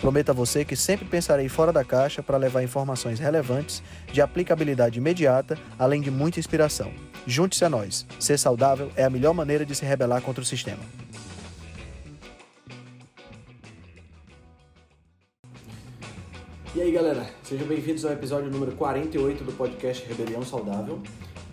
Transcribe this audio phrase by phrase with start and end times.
[0.00, 3.82] Prometo a você que sempre pensarei fora da caixa para levar informações relevantes,
[4.12, 6.92] de aplicabilidade imediata, além de muita inspiração.
[7.26, 8.06] Junte-se a nós.
[8.20, 10.82] Ser saudável é a melhor maneira de se rebelar contra o sistema.
[16.74, 21.00] E aí, galera, sejam bem-vindos ao episódio número 48 do podcast Rebelião Saudável.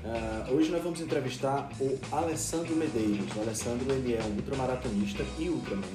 [0.03, 3.33] Uh, hoje nós vamos entrevistar o Alessandro Medeiros.
[3.37, 5.87] O Alessandro ele é um ultramaratonista e ultraman.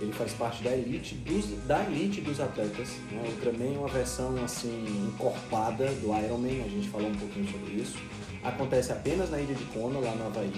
[0.00, 2.88] Ele faz parte da elite dos, da elite dos atletas.
[3.10, 3.22] Né?
[3.24, 6.62] O Ultraman é uma versão assim encorpada do Ironman.
[6.62, 7.96] A gente falou um pouquinho sobre isso.
[8.42, 10.52] Acontece apenas na ilha de Kona, lá no Havaí.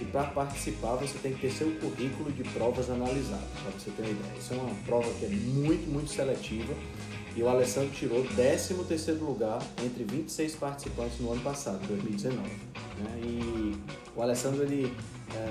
[0.00, 4.02] E para participar você tem que ter seu currículo de provas analisado, para você ter
[4.02, 4.32] uma ideia.
[4.38, 6.74] Isso é uma prova que é muito, muito seletiva
[7.38, 12.40] e o Alessandro tirou 13º lugar entre 26 participantes no ano passado, 2019.
[12.40, 13.20] Né?
[13.22, 13.76] E
[14.16, 14.92] o Alessandro ele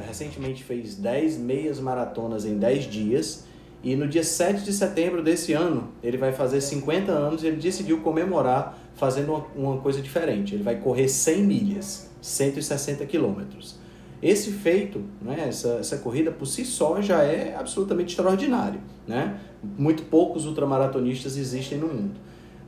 [0.08, 3.46] recentemente fez 10 meias maratonas em 10 dias
[3.84, 7.58] e no dia 7 de setembro desse ano ele vai fazer 50 anos e ele
[7.58, 10.56] decidiu comemorar fazendo uma, uma coisa diferente.
[10.56, 13.78] Ele vai correr 100 milhas, 160 quilômetros.
[14.22, 18.80] Esse feito, né, essa, essa corrida por si só já é absolutamente extraordinário.
[19.08, 19.40] Né?
[19.78, 22.20] Muito poucos ultramaratonistas existem no mundo.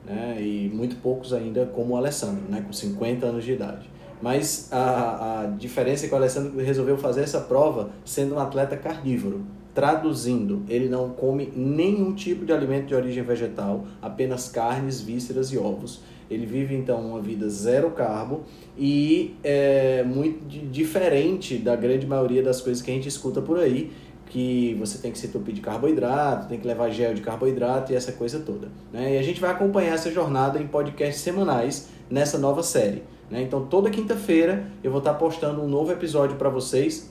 [0.06, 0.38] Né?
[0.40, 2.62] E muito poucos ainda como o Alessandro, né?
[2.62, 3.90] com 50 anos de idade.
[4.22, 8.76] Mas a, a diferença é que o Alessandro resolveu fazer essa prova sendo um atleta
[8.76, 9.44] carnívoro.
[9.74, 15.58] Traduzindo, ele não come nenhum tipo de alimento de origem vegetal, apenas carnes, vísceras e
[15.58, 16.02] ovos.
[16.30, 18.44] Ele vive então uma vida zero carbo
[18.78, 23.92] e é muito diferente da grande maioria das coisas que a gente escuta por aí,
[24.28, 27.96] que você tem que se entupir de carboidrato, tem que levar gel de carboidrato e
[27.96, 28.68] essa coisa toda.
[28.94, 29.16] Né?
[29.16, 33.02] E a gente vai acompanhar essa jornada em podcasts semanais nessa nova série.
[33.30, 33.42] Né?
[33.42, 37.10] Então toda quinta-feira eu vou estar postando um novo episódio para vocês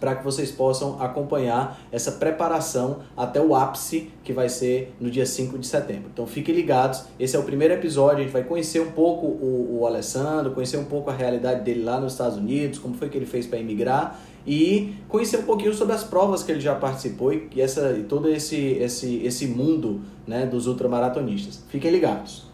[0.00, 5.24] para que vocês possam acompanhar essa preparação até o ápice que vai ser no dia
[5.24, 6.10] 5 de setembro.
[6.12, 9.78] Então fiquem ligados, esse é o primeiro episódio, a gente vai conhecer um pouco o,
[9.80, 13.16] o Alessandro, conhecer um pouco a realidade dele lá nos Estados Unidos, como foi que
[13.16, 17.32] ele fez para emigrar e conhecer um pouquinho sobre as provas que ele já participou
[17.32, 21.62] e, essa, e todo esse, esse, esse mundo né, dos ultramaratonistas.
[21.68, 22.53] Fiquem ligados.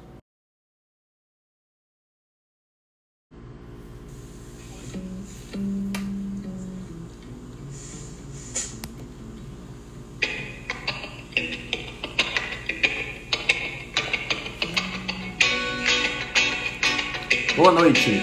[17.61, 18.23] Boa noite.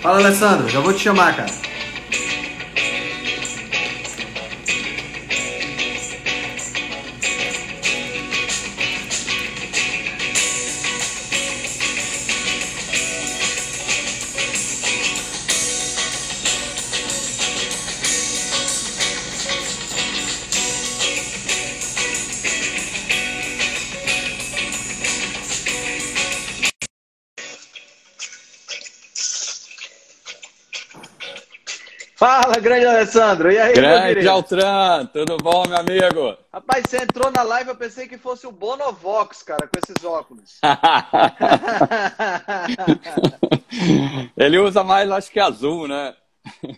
[0.00, 0.66] Fala, Alessandro.
[0.66, 1.65] Já vou te chamar, cara.
[32.46, 33.50] Fala, grande Alessandro.
[33.50, 36.38] E aí, Grande Altran, tudo bom, meu amigo?
[36.52, 40.60] Rapaz, você entrou na live, eu pensei que fosse o Bonovox, cara, com esses óculos.
[44.38, 46.14] ele usa mais, acho que azul, né?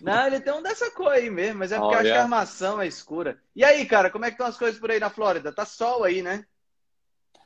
[0.01, 2.15] Não, ele tem um dessa cor aí mesmo, mas é porque oh, acho yeah.
[2.15, 3.37] que a armação é escura.
[3.55, 5.53] E aí, cara, como é que estão as coisas por aí na Flórida?
[5.53, 6.45] Tá sol aí, né?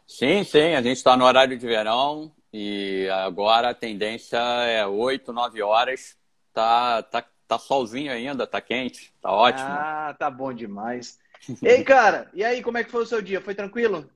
[0.08, 5.34] Sim, sim, a gente está no horário de verão e agora a tendência é 8,
[5.34, 6.16] 9 horas.
[6.54, 9.68] Tá, tá Tá solzinho ainda, tá quente, tá ótimo.
[9.68, 11.20] Ah, tá bom demais.
[11.62, 13.42] Ei, cara, e aí, como é que foi o seu dia?
[13.42, 14.10] Foi tranquilo?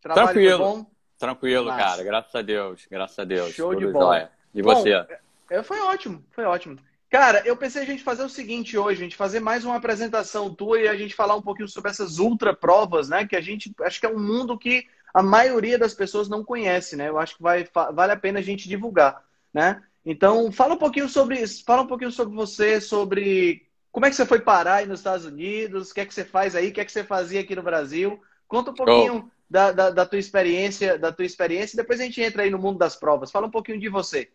[0.00, 0.58] Trabalho tranquilo.
[0.58, 0.86] Bom?
[1.18, 1.78] Tranquilo, Nossa.
[1.78, 2.02] cara.
[2.04, 2.86] Graças a Deus.
[2.90, 3.54] Graças a Deus.
[3.54, 4.30] Show Tudo de bola.
[4.54, 4.92] E você?
[4.94, 5.06] Bom,
[5.50, 6.78] é, foi ótimo, foi ótimo.
[7.08, 10.52] Cara, eu pensei a gente fazer o seguinte hoje, a gente fazer mais uma apresentação
[10.52, 13.26] tua e a gente falar um pouquinho sobre essas ultra provas, né?
[13.26, 16.96] Que a gente acho que é um mundo que a maioria das pessoas não conhece,
[16.96, 17.08] né?
[17.08, 19.24] Eu acho que vai, vale a pena a gente divulgar,
[19.54, 19.82] né?
[20.06, 24.14] Então, fala um pouquinho sobre isso, fala um pouquinho sobre você, sobre como é que
[24.14, 26.72] você foi parar aí nos Estados Unidos, o que é que você faz aí, o
[26.72, 28.22] que é que você fazia aqui no Brasil.
[28.46, 32.22] Conta um pouquinho da, da, da, tua experiência, da tua experiência, e depois a gente
[32.22, 33.32] entra aí no mundo das provas.
[33.32, 34.30] Fala um pouquinho de você.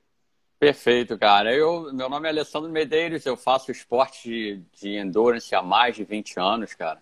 [0.60, 1.56] Perfeito, cara.
[1.56, 6.04] Eu, meu nome é Alessandro Medeiros, eu faço esporte de, de endurance há mais de
[6.04, 7.02] 20 anos, cara.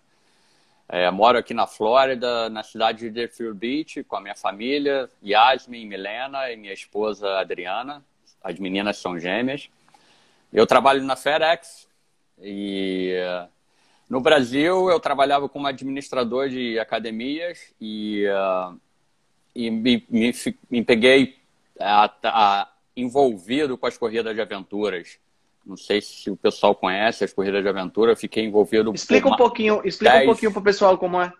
[0.88, 5.86] É, moro aqui na Flórida, na cidade de Deerfield Beach, com a minha família, Yasmin,
[5.86, 8.04] Milena e minha esposa Adriana.
[8.42, 9.68] As meninas são gêmeas.
[10.52, 11.86] Eu trabalho na FedEx
[12.40, 13.14] e
[14.08, 18.76] no Brasil eu trabalhava como administrador de academias e, uh,
[19.54, 20.34] e me, me,
[20.68, 21.36] me peguei
[21.78, 25.18] a, a, envolvido com as corridas de aventuras.
[25.64, 28.92] Não sei se o pessoal conhece as corridas de aventura, eu fiquei envolvido.
[28.92, 30.24] Explica um pouquinho, explica dez...
[30.24, 31.32] um pouquinho para o pessoal como é.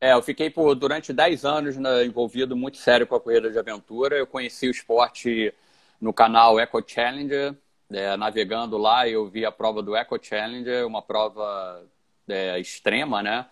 [0.00, 3.58] É, eu fiquei por, durante 10 anos né, envolvido muito sério com a corrida de
[3.58, 4.16] aventura.
[4.16, 5.54] Eu conheci o esporte
[6.00, 7.56] no canal Eco Challenger.
[7.90, 11.84] É, navegando lá, eu vi a prova do Eco Challenger, uma prova
[12.28, 13.46] é, extrema, né?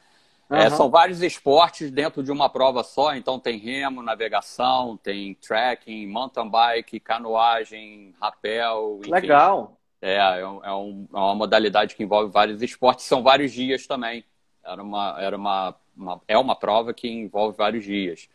[0.50, 0.56] Uhum.
[0.56, 6.06] É, são vários esportes dentro de uma prova só, então tem remo, navegação, tem trekking,
[6.06, 8.98] mountain bike, canoagem, rapel.
[9.00, 9.10] Enfim.
[9.10, 9.78] Legal.
[10.02, 10.70] É, é, um, é,
[11.16, 14.24] uma modalidade que envolve vários esportes, são vários dias também.
[14.62, 18.28] Era uma, era uma, uma, é uma prova que envolve vários dias.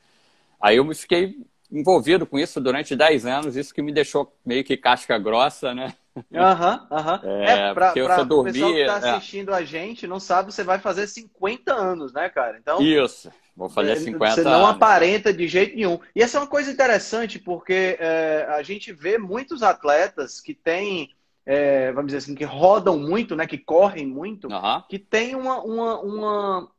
[0.60, 1.38] Aí eu me fiquei
[1.72, 5.94] envolvido com isso durante 10 anos, isso que me deixou meio que casca grossa, né?
[6.34, 7.22] Aham, aham.
[7.24, 9.12] É, é pra, pra o pessoal que tá é.
[9.12, 9.58] assistindo é.
[9.58, 12.58] a gente, não sabe, você vai fazer 50 anos, né, cara?
[12.58, 14.36] Então, isso, vou fazer 50 anos.
[14.36, 14.76] Você não anos.
[14.76, 16.00] aparenta de jeito nenhum.
[16.16, 21.10] E essa é uma coisa interessante, porque é, a gente vê muitos atletas que têm
[21.46, 24.84] é, vamos dizer assim, que rodam muito, né, que correm muito, uhum.
[24.88, 26.72] que tem uma, uma, uma,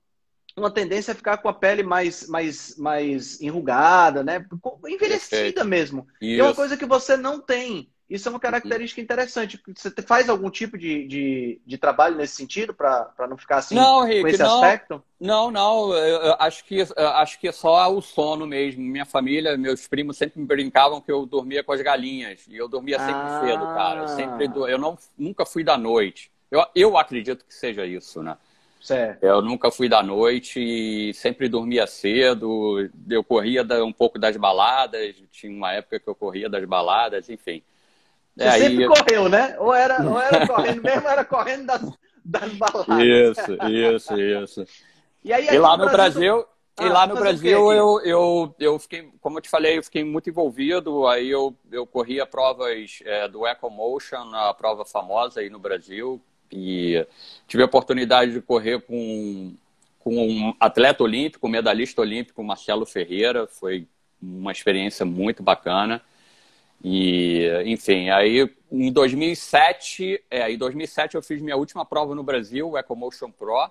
[0.57, 4.45] uma tendência a ficar com a pele mais, mais, mais enrugada, né,
[4.87, 5.65] envelhecida Perfeito.
[5.65, 6.07] mesmo.
[6.21, 6.41] Isso.
[6.41, 7.91] É uma coisa que você não tem.
[8.11, 9.63] Isso é uma característica interessante.
[9.73, 14.05] Você faz algum tipo de, de, de trabalho nesse sentido para não ficar assim não,
[14.05, 15.03] Rick, com esse não, aspecto?
[15.21, 15.95] Não, não.
[15.95, 18.83] Eu, eu acho, que, eu acho que é só o sono mesmo.
[18.83, 22.49] Minha família, meus primos sempre me brincavam que eu dormia com as galinhas.
[22.49, 23.43] E eu dormia sempre ah.
[23.45, 24.09] cedo, cara.
[24.09, 24.67] Sempre do...
[24.67, 26.33] Eu não, nunca fui da noite.
[26.51, 28.37] Eu, eu acredito que seja isso, né?
[28.81, 29.23] Certo.
[29.23, 32.91] Eu nunca fui da noite sempre dormia cedo.
[33.09, 35.15] Eu corria um pouco das baladas.
[35.31, 37.63] Tinha uma época que eu corria das baladas, enfim.
[38.37, 38.89] Você é, sempre aí...
[38.89, 39.57] correu, né?
[39.59, 41.83] Ou era, ou era correndo mesmo, ou era correndo das,
[42.25, 43.05] das baladas.
[43.05, 44.65] Isso, isso, isso.
[45.23, 46.47] E, aí, e lá no Brasil, Brasil
[46.79, 50.03] ah, e lá no Brasil eu, eu, eu fiquei, como eu te falei, eu fiquei
[50.03, 51.07] muito envolvido.
[51.07, 56.23] Aí eu, eu corria provas é, do EcoMotion, a prova famosa aí no Brasil.
[56.51, 57.07] E
[57.47, 59.55] tive a oportunidade de correr com,
[59.99, 63.47] com um atleta olímpico, um medalhista olímpico, Marcelo Ferreira.
[63.47, 63.87] Foi
[64.21, 66.03] uma experiência muito bacana.
[66.83, 72.71] E, enfim, aí em 2007, é, em 2007 eu fiz minha última prova no Brasil,
[72.71, 73.71] o EcoMotion Pro,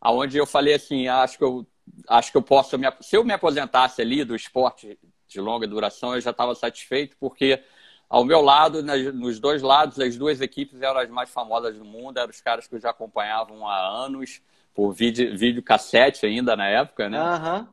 [0.00, 1.66] aonde eu falei assim, acho que eu
[2.08, 6.14] acho que eu posso me, se eu me aposentasse ali do esporte de longa duração,
[6.14, 7.62] eu já estava satisfeito porque
[8.14, 11.84] ao meu lado, nas, nos dois lados, as duas equipes eram as mais famosas do
[11.84, 14.40] mundo, eram os caras que eu já acompanhavam há anos
[14.72, 17.18] por vídeo, vídeo cassete ainda na época, né?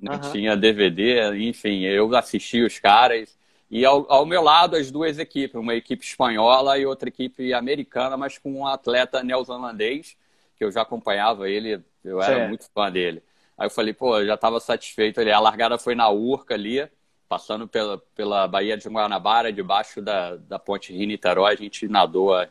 [0.02, 3.38] Não tinha DVD, enfim, eu assisti os caras
[3.70, 8.18] e ao, ao, meu lado, as duas equipes, uma equipe espanhola e outra equipe americana,
[8.18, 10.18] mas com um atleta neozelandês,
[10.58, 12.50] que eu já acompanhava ele, eu era certo.
[12.50, 13.24] muito fã dele.
[13.58, 15.32] Aí eu falei, pô, eu já estava satisfeito ali.
[15.32, 16.90] A largada foi na Urca ali,
[17.32, 22.50] passando pela, pela Baía de Guanabara, debaixo da, da ponte Rio-Niterói, a gente nadou a,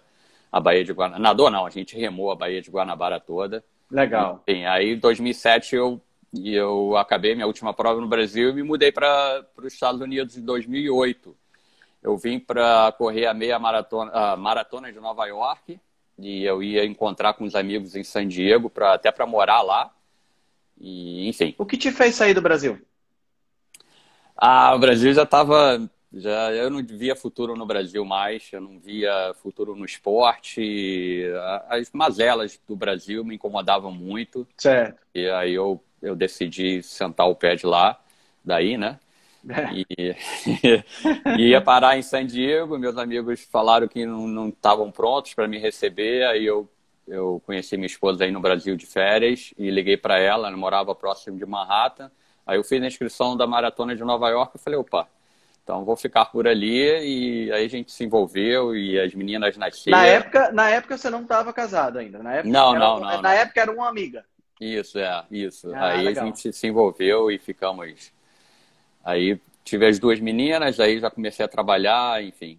[0.51, 1.23] a Baía de Guanabara.
[1.23, 3.63] Nadou não, a gente remou a Baía de Guanabara toda.
[3.91, 4.43] Legal.
[4.49, 6.01] Enfim, aí em 2007 eu
[6.33, 10.45] eu acabei minha última prova no Brasil e me mudei para os Estados Unidos em
[10.47, 11.37] 2008.
[12.03, 15.79] Eu vim para correr a meia maratona, a maratona de Nova York
[16.19, 19.93] e eu ia encontrar com os amigos em San Diego, pra, até para morar lá.
[20.81, 21.55] E, enfim.
[21.59, 22.81] O que te fez sair do Brasil?
[24.41, 28.81] Ah, o Brasil já estava já eu não via futuro no Brasil mais, eu não
[28.81, 31.23] via futuro no esporte.
[31.69, 34.47] As mazelas do Brasil me incomodavam muito.
[34.57, 35.01] Certo.
[35.15, 38.01] E aí eu eu decidi sentar o pé de lá,
[38.43, 38.99] daí, né?
[39.49, 39.71] É.
[39.75, 40.17] E,
[41.39, 42.79] e ia parar em San Diego.
[42.79, 46.25] Meus amigos falaram que não estavam prontos para me receber.
[46.25, 46.69] Aí eu,
[47.07, 50.49] eu conheci minha esposa aí no Brasil de férias e liguei para ela.
[50.49, 52.11] Ela morava próximo de Manhattan.
[52.51, 55.07] Aí eu fiz a inscrição da maratona de Nova York e falei: opa,
[55.63, 57.47] então vou ficar por ali.
[57.47, 59.97] E aí a gente se envolveu e as meninas nasceram.
[59.97, 62.21] Na época, na época você não estava casado ainda?
[62.21, 63.09] Na época, não, não, não.
[63.09, 63.31] Na não.
[63.31, 64.25] época era uma amiga.
[64.61, 65.73] Isso, é, isso.
[65.73, 66.25] Ah, aí legal.
[66.25, 68.13] a gente se envolveu e ficamos.
[69.05, 72.59] Aí tive as duas meninas, aí já comecei a trabalhar, enfim.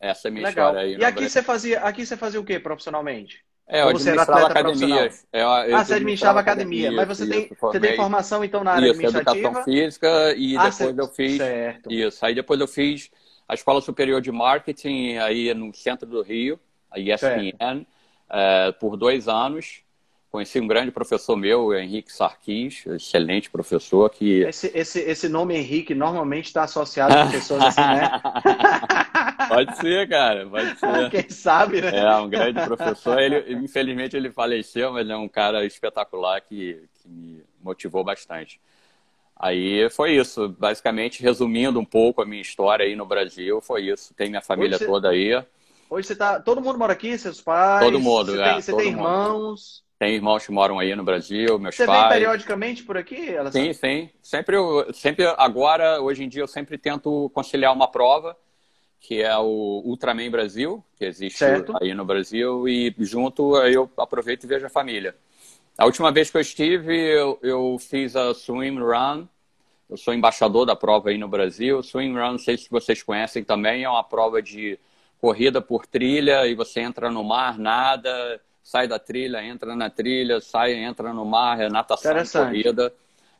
[0.00, 0.68] Essa é a minha legal.
[0.68, 0.96] história aí.
[0.96, 3.44] E aqui você fazia, aqui você fazia o que profissionalmente?
[3.70, 5.26] É, eu administrava academias.
[5.32, 6.88] Eu, eu ah, você administrava academia.
[6.88, 7.06] academia.
[7.06, 9.38] Mas você, isso, tem, você tem formação, então, na área isso, administrativa?
[9.38, 11.36] educação física e ah, depois eu fiz...
[11.36, 11.92] Certo.
[11.92, 13.10] Isso, aí depois eu fiz
[13.48, 16.58] a Escola Superior de Marketing aí no centro do Rio,
[16.90, 17.86] a ESPN,
[18.28, 19.82] é, por dois anos.
[20.32, 24.42] Conheci um grande professor meu, Henrique Sarquis, excelente professor que...
[24.42, 28.10] Esse, esse, esse nome Henrique normalmente está associado com pessoas assim, né?
[29.50, 31.10] pode ser, cara, pode ser.
[31.10, 31.98] Quem sabe, né?
[31.98, 33.18] É, um grande professor.
[33.20, 38.60] Ele, infelizmente ele faleceu, mas ele é um cara espetacular que, que me motivou bastante.
[39.36, 44.12] Aí foi isso, basicamente resumindo um pouco a minha história aí no Brasil, foi isso.
[44.14, 44.86] Tem minha família você...
[44.86, 45.42] toda aí.
[45.88, 46.38] Hoje você tá.
[46.38, 47.84] Todo mundo mora aqui, seus pais?
[47.84, 48.52] Todo mundo, você é.
[48.52, 49.82] Tem, você tem irmãos?
[49.98, 51.98] Tem irmãos que moram aí no Brasil, meus você pais.
[51.98, 53.34] Você vem periodicamente por aqui?
[53.50, 54.10] Sim, sim.
[54.22, 54.56] Sempre,
[54.92, 58.36] sempre agora, hoje em dia, eu sempre tento conciliar uma prova,
[59.00, 61.74] que é o Ultraman Brasil, que existe certo.
[61.80, 65.16] aí no Brasil, e junto eu aproveito e vejo a família.
[65.76, 69.26] A última vez que eu estive, eu, eu fiz a Swim Run.
[69.88, 71.82] Eu sou embaixador da prova aí no Brasil.
[71.82, 74.78] Swim Run, não sei se vocês conhecem também, é uma prova de
[75.20, 80.40] corrida por trilha e você entra no mar, nada sai da trilha, entra na trilha,
[80.40, 82.92] sai, entra no mar, é natação corrida.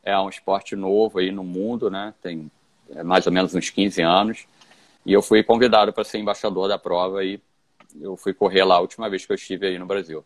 [0.03, 2.15] É um esporte novo aí no mundo, né?
[2.21, 2.51] Tem
[2.91, 4.47] é, mais ou menos uns 15 anos.
[5.05, 7.41] E eu fui convidado para ser embaixador da prova e
[8.01, 10.25] eu fui correr lá a última vez que eu estive aí no Brasil.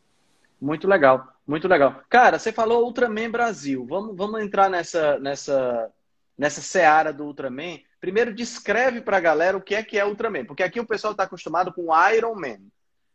[0.60, 2.02] Muito legal, muito legal.
[2.08, 3.86] Cara, você falou Ultraman Brasil.
[3.88, 5.90] Vamos, vamos entrar nessa, nessa,
[6.36, 7.78] nessa seara do Ultraman.
[8.00, 10.44] Primeiro, descreve para a galera o que é que é Ultraman.
[10.44, 12.58] Porque aqui o pessoal está acostumado com Iron Man.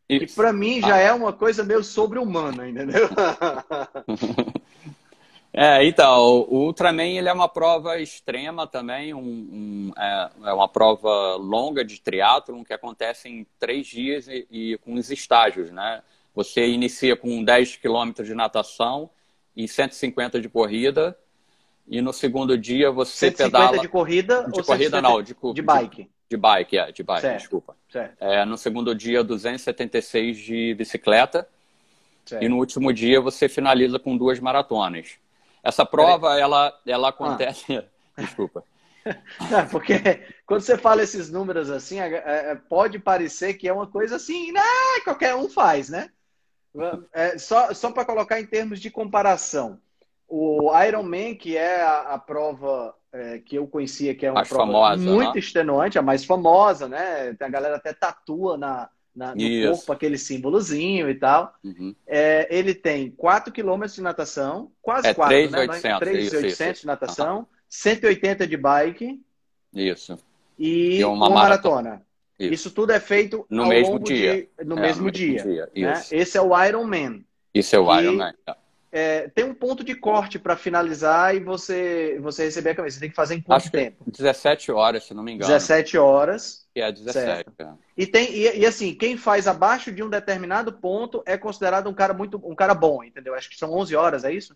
[0.10, 1.00] E para mim já ah.
[1.00, 3.08] é uma coisa meio sobre-humana, entendeu?
[5.52, 10.68] é, então, o Ultraman ele é uma prova extrema também, um, um, é, é, uma
[10.68, 16.04] prova longa de triatlon que acontece em três dias e, e com os estágios, né?
[16.36, 19.10] Você inicia com 10 quilômetros de natação
[19.56, 21.18] e 150 de corrida,
[21.88, 23.80] e no segundo dia você 150 pedala...
[23.80, 26.04] de corrida de ou corrida não, de, de bike?
[26.04, 27.76] De, de bike, é, de bike, certo, desculpa.
[27.92, 28.16] Certo.
[28.22, 31.48] É, no segundo dia, 276 de bicicleta.
[32.24, 32.44] Certo.
[32.44, 35.18] E no último dia você finaliza com duas maratonas.
[35.64, 37.10] Essa prova, ela, ela ah.
[37.10, 37.78] acontece.
[37.78, 37.86] Ah.
[38.22, 38.64] Desculpa.
[39.50, 42.14] Não, porque quando você fala esses números assim, é,
[42.52, 44.62] é, pode parecer que é uma coisa assim, né?
[45.04, 46.10] qualquer um faz, né?
[47.14, 49.80] É, só só para colocar em termos de comparação,
[50.28, 54.66] o Ironman, que é a, a prova é, que eu conhecia, que é uma prova
[54.66, 55.40] famosa, muito né?
[55.40, 57.36] extenuante, a mais famosa, né?
[57.40, 58.90] A galera até tatua na,
[59.20, 59.72] na no Isso.
[59.72, 61.54] corpo aquele símbolozinho e tal.
[61.62, 61.94] Uhum.
[62.08, 65.68] É, ele tem 4 km de natação, quase é 4, 3, né?
[66.00, 67.46] 3,800 de natação, uhum.
[67.68, 69.22] 180 de bike.
[69.74, 70.18] Isso.
[70.58, 71.76] E, e uma, uma maratona.
[71.76, 72.06] maratona.
[72.40, 72.54] Isso.
[72.54, 72.72] Isso.
[72.72, 74.48] tudo é feito no mesmo dia.
[74.58, 75.44] De, no, é, mesmo no dia.
[75.44, 75.70] dia.
[75.76, 76.04] Né?
[76.12, 77.20] Esse é o Iron Man.
[77.54, 78.34] Isso é o Iron Man.
[78.48, 78.56] É
[78.92, 82.96] é, tem um ponto de corte para finalizar e você, você receber a camisa.
[82.96, 84.04] Você tem que fazer em quanto Acho tempo?
[84.08, 85.52] 17 horas, se não me engano.
[85.52, 86.68] 17 horas.
[86.76, 87.50] E é 17.
[87.60, 87.68] É.
[87.96, 91.94] E, tem, e, e, assim, quem faz abaixo de um determinado ponto é considerado um
[91.94, 93.36] cara muito um cara bom, entendeu?
[93.36, 94.56] Acho que são 11 horas, é isso?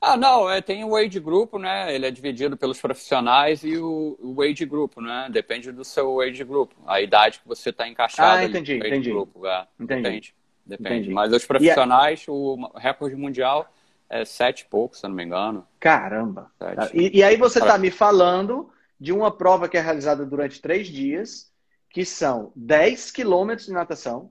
[0.00, 1.94] Ah, não, é, tem o age group, né?
[1.94, 5.28] Ele é dividido pelos profissionais e o, o age group, né?
[5.30, 8.38] Depende do seu age group, a idade que você está encaixado.
[8.38, 9.10] Ah, entendi, entendi.
[9.10, 10.02] Grupo, é, entendi.
[10.02, 10.34] Depende.
[10.64, 10.94] Depende.
[10.94, 11.10] Entendi.
[11.10, 13.72] Mas os profissionais, o recorde mundial
[14.08, 15.66] é sete e pouco, se eu não me engano.
[15.80, 16.50] Caramba!
[16.92, 20.86] E, e, aí você está me falando de uma prova que é realizada durante três
[20.86, 21.50] dias,
[21.90, 24.30] que são 10 quilômetros de natação.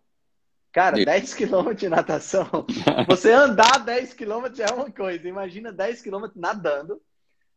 [0.72, 1.06] Cara, Isso.
[1.06, 2.48] 10 quilômetros de natação.
[3.08, 5.28] Você andar 10 quilômetros é uma coisa.
[5.28, 7.02] Imagina 10 quilômetros nadando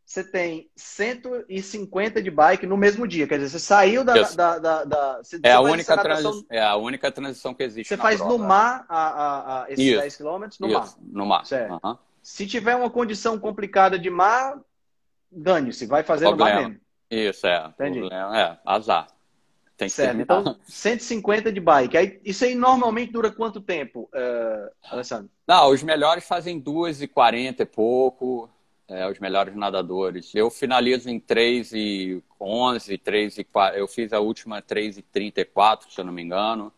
[0.05, 3.27] você tem 150 de bike no mesmo dia.
[3.27, 4.13] Quer dizer, você saiu da.
[4.13, 6.45] da, da, da é, a única transi...
[6.51, 7.89] é a única transição que existe.
[7.89, 8.37] Você faz prova.
[8.37, 9.99] no mar a, a, a esses Isso.
[9.99, 10.59] 10 quilômetros?
[10.59, 10.77] No Isso.
[10.77, 10.93] mar.
[11.01, 11.43] No mar.
[11.83, 11.97] Uhum.
[12.21, 14.59] Se tiver uma condição complicada de mar,
[15.31, 16.51] dane-se, vai fazer Problema.
[16.51, 16.85] no mar mesmo.
[17.09, 17.65] Isso, é.
[17.67, 17.99] Entendi.
[17.99, 18.39] Problema.
[18.39, 19.07] É, azar.
[19.75, 20.21] Tem certo.
[20.21, 21.97] Então, 150 de bike.
[21.97, 25.29] Aí, isso aí normalmente dura quanto tempo, uh, Alessandro?
[25.45, 28.49] Não, os melhores fazem 2,40 e pouco
[28.87, 30.33] é, os melhores nadadores.
[30.35, 33.79] Eu finalizo em 3 e 11, 3 e 4.
[33.79, 36.71] Eu fiz a última 3 e 34, se eu não me engano.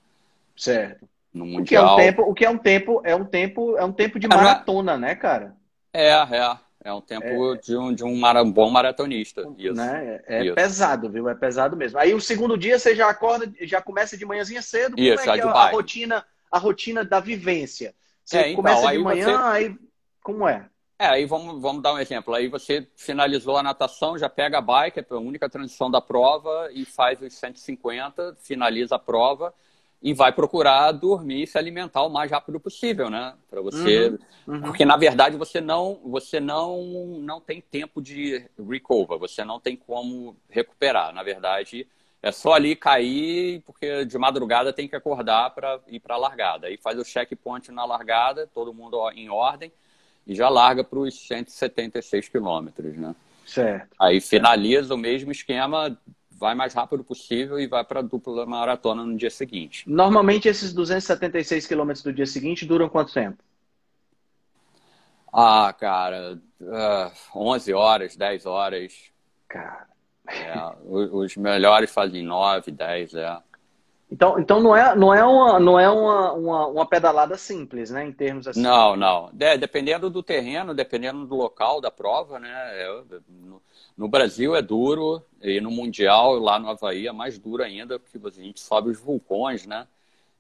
[0.56, 1.08] Certo.
[1.34, 1.94] No mundial.
[1.94, 3.92] O que é um tempo, o que é um tempo, é um tempo, é um
[3.92, 5.56] tempo de é, maratona, né, cara?
[5.94, 6.58] É, é.
[6.84, 9.42] É um tempo é, de um, de um mara, bom maratonista.
[9.58, 9.74] Isso.
[9.74, 10.22] Né?
[10.26, 11.28] É, é pesado, viu?
[11.28, 12.00] É pesado mesmo.
[12.00, 14.96] Aí o segundo dia você já acorda, já começa de manhãzinha cedo.
[14.96, 17.94] Como Isso, é que é a, rotina, a rotina da vivência?
[18.24, 19.44] Você é, então, começa de manhã, você...
[19.44, 19.76] aí
[20.24, 20.66] como é?
[21.00, 22.34] É, aí vamos, vamos dar um exemplo.
[22.34, 26.70] Aí você finalizou a natação, já pega a bike, é a única transição da prova,
[26.74, 29.54] e faz os 150, finaliza a prova
[30.02, 33.34] e vai procurar dormir e se alimentar o mais rápido possível, né?
[33.50, 34.10] Para você,
[34.48, 34.62] uhum, uhum.
[34.62, 36.84] porque na verdade você não, você não,
[37.20, 41.14] não tem tempo de recover, você não tem como recuperar.
[41.14, 41.88] Na verdade,
[42.22, 46.68] é só ali cair, porque de madrugada tem que acordar para ir para a largada.
[46.68, 49.72] Aí faz o checkpoint na largada, todo mundo em ordem,
[50.28, 53.16] e já larga para os 176 quilômetros, né?
[53.46, 53.88] Certo.
[53.98, 55.98] Aí finaliza o mesmo esquema,
[56.30, 59.90] vai mais rápido possível e vai para a dupla maratona no dia seguinte.
[59.90, 63.42] Normalmente esses 276 quilômetros do dia seguinte duram quanto tempo?
[65.32, 68.94] Ah, cara, uh, 11 horas, 10 horas.
[69.48, 69.88] Cara.
[70.28, 70.54] É,
[70.86, 73.38] os melhores fazem 9, 10, é.
[74.10, 78.06] Então, então não é, não é, uma, não é uma, uma, uma pedalada simples, né?
[78.06, 78.62] Em termos assim.
[78.62, 79.30] Não, não.
[79.34, 82.50] Dependendo do terreno, dependendo do local da prova, né?
[82.50, 83.62] É, no,
[83.98, 88.18] no, Brasil é duro, e no Mundial, lá no Havaí, é mais duro ainda, porque
[88.26, 89.86] a gente sobe os vulcões, né?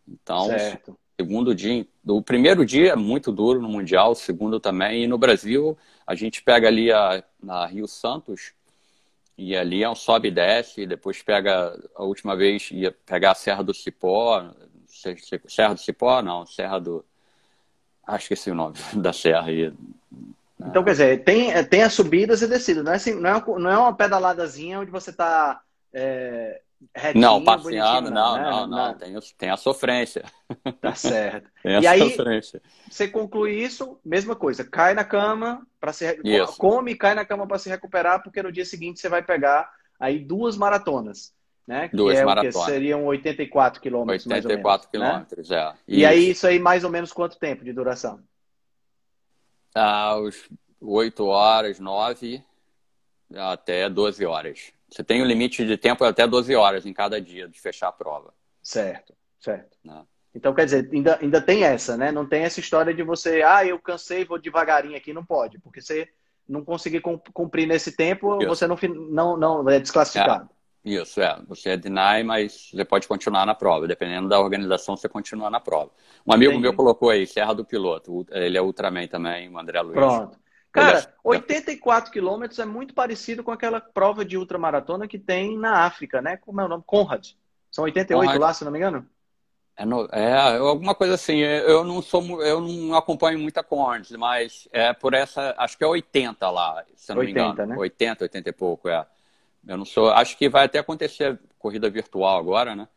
[0.07, 0.97] Então, certo.
[1.19, 1.85] segundo dia.
[2.07, 5.03] O primeiro dia é muito duro no Mundial, o segundo também.
[5.03, 8.53] E no Brasil, a gente pega ali a, na Rio Santos
[9.37, 13.35] e ali é um sobe e desce, depois pega, a última vez ia pegar a
[13.35, 14.51] Serra do Cipó,
[15.47, 17.05] Serra do Cipó, não, Serra do.
[18.05, 19.71] Acho que esse é o nome da serra aí.
[20.59, 23.69] Então, quer dizer, tem, tem as subidas e descidas, não é, assim, não é, não
[23.69, 25.61] é uma pedaladazinha onde você está
[25.93, 26.61] é,
[27.15, 28.43] não, passeando, não, né?
[28.43, 30.23] não, não, não, tem, tem a sofrência.
[30.79, 31.49] Tá certo.
[31.63, 32.61] tem e aí, sofrência.
[32.89, 36.57] você conclui isso, mesma coisa, cai na cama, para se isso.
[36.57, 39.69] come e cai na cama para se recuperar, porque no dia seguinte você vai pegar
[39.99, 41.35] aí duas maratonas.
[41.67, 41.89] Né?
[41.91, 42.55] Duas que é maratonas.
[42.55, 44.25] O que seriam 84 quilômetros.
[44.25, 45.57] 84 quilômetros, né?
[45.57, 45.73] é.
[45.87, 48.21] E aí, isso aí, mais ou menos quanto tempo de duração?
[49.75, 52.41] Ah, os 8 horas, 9
[53.35, 54.71] até 12 horas.
[54.89, 57.91] Você tem um limite de tempo até 12 horas em cada dia de fechar a
[57.91, 58.33] prova.
[58.61, 59.77] Certo, certo.
[59.83, 60.03] Né?
[60.33, 62.11] Então, quer dizer, ainda, ainda tem essa, né?
[62.11, 65.11] Não tem essa história de você, ah, eu cansei, vou devagarinho aqui.
[65.11, 66.07] Não pode, porque você
[66.47, 67.01] não conseguir
[67.33, 68.47] cumprir nesse tempo, Isso.
[68.47, 68.77] você não,
[69.09, 70.49] não, não é desclassificado.
[70.53, 70.57] É.
[70.89, 71.37] Isso, é.
[71.47, 73.87] Você é deny, mas você pode continuar na prova.
[73.87, 75.91] Dependendo da organização, você continua na prova.
[76.25, 76.63] Um amigo Entendi.
[76.63, 78.25] meu colocou aí, Serra do Piloto.
[78.31, 79.95] Ele é Ultraman também, o André Luiz.
[79.95, 80.39] Pronto.
[80.77, 86.21] Cara, 84 quilômetros é muito parecido com aquela prova de ultramaratona que tem na África,
[86.21, 86.37] né?
[86.37, 86.83] Como é o nome?
[86.85, 87.29] Conrad.
[87.71, 88.41] São 88 Conrad.
[88.41, 89.07] lá, se não me engano?
[89.75, 91.37] É, no, é, alguma coisa assim.
[91.37, 95.87] Eu não sou, eu não acompanho muita Conrad, mas é por essa, acho que é
[95.87, 97.73] 80 lá, se não 80, me engano.
[97.73, 97.77] Né?
[97.77, 99.05] 80, 80 e pouco, é.
[99.67, 102.87] Eu não sou, acho que vai até acontecer corrida virtual agora, né?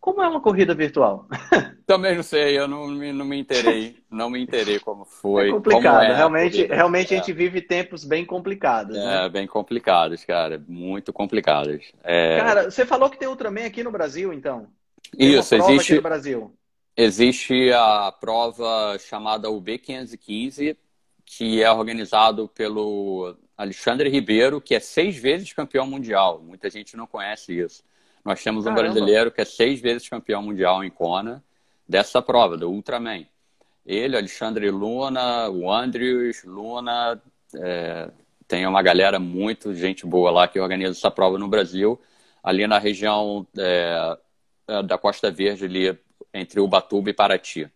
[0.00, 1.26] Como é uma corrida virtual?
[1.92, 5.50] Também não sei, eu não me, não me interei, não me interei como foi.
[5.50, 7.18] É complicado, é realmente, a realmente é.
[7.18, 8.96] a gente vive tempos bem complicados.
[8.96, 9.28] É, né?
[9.28, 11.92] bem complicados, cara, muito complicados.
[12.02, 12.38] É...
[12.38, 14.68] Cara, você falou que tem Ultraman aqui no Brasil, então?
[15.14, 15.96] Tem Isso, existe.
[15.96, 16.54] no Brasil.
[16.96, 20.74] Existe a prova chamada UB515,
[21.26, 26.40] que é organizado pelo Alexandre Ribeiro, que é seis vezes campeão mundial.
[26.42, 27.84] Muita gente não conhece isso.
[28.24, 31.44] Nós temos um brasileiro que é seis vezes campeão mundial em Kona
[31.88, 33.26] dessa prova, do Ultraman.
[33.84, 37.20] Ele, Alexandre Luna, o Andrews Luna,
[37.56, 38.10] é,
[38.46, 42.00] tem uma galera muito gente boa lá que organiza essa prova no Brasil,
[42.42, 44.18] ali na região é,
[44.68, 45.98] é da Costa Verde, ali
[46.32, 47.68] entre Ubatuba e Paraty.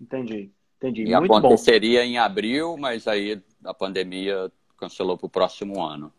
[0.00, 1.02] Entendi, entendi.
[1.02, 2.06] E muito aconteceria bom.
[2.06, 6.12] em abril, mas aí a pandemia cancelou para o próximo ano.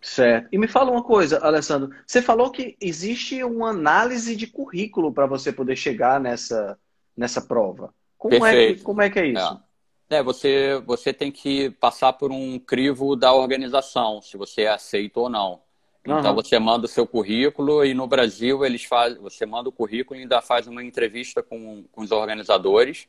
[0.00, 0.48] Certo.
[0.52, 1.90] E me fala uma coisa, Alessandro.
[2.06, 6.78] Você falou que existe uma análise de currículo para você poder chegar nessa,
[7.16, 7.92] nessa prova.
[8.16, 9.60] Como é, que, como é que é isso?
[10.08, 10.16] É.
[10.16, 15.18] é, você, você tem que passar por um crivo da organização, se você é aceito
[15.18, 15.60] ou não.
[16.04, 16.34] Então uhum.
[16.34, 20.22] você manda o seu currículo e no Brasil eles fazem, você manda o currículo e
[20.22, 23.06] ainda faz uma entrevista com, com os organizadores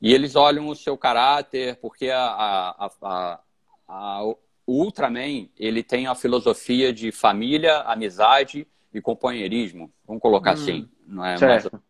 [0.00, 3.40] e eles olham o seu caráter, porque a, a, a,
[3.86, 4.34] a
[4.70, 9.92] o Ultraman, ele tem a filosofia de família, amizade e companheirismo.
[10.06, 11.36] Vamos colocar hum, assim, não é?
[11.36, 11.70] Certo.
[11.72, 11.82] Mas,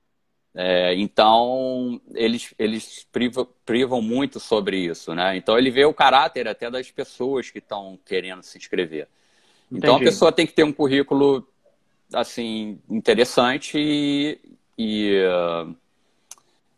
[0.54, 5.36] é, então, eles, eles privam, privam muito sobre isso, né?
[5.36, 9.08] Então, ele vê o caráter até das pessoas que estão querendo se inscrever.
[9.70, 10.08] Então, Entendi.
[10.08, 11.46] a pessoa tem que ter um currículo,
[12.14, 14.40] assim, interessante e,
[14.78, 15.76] e, uh,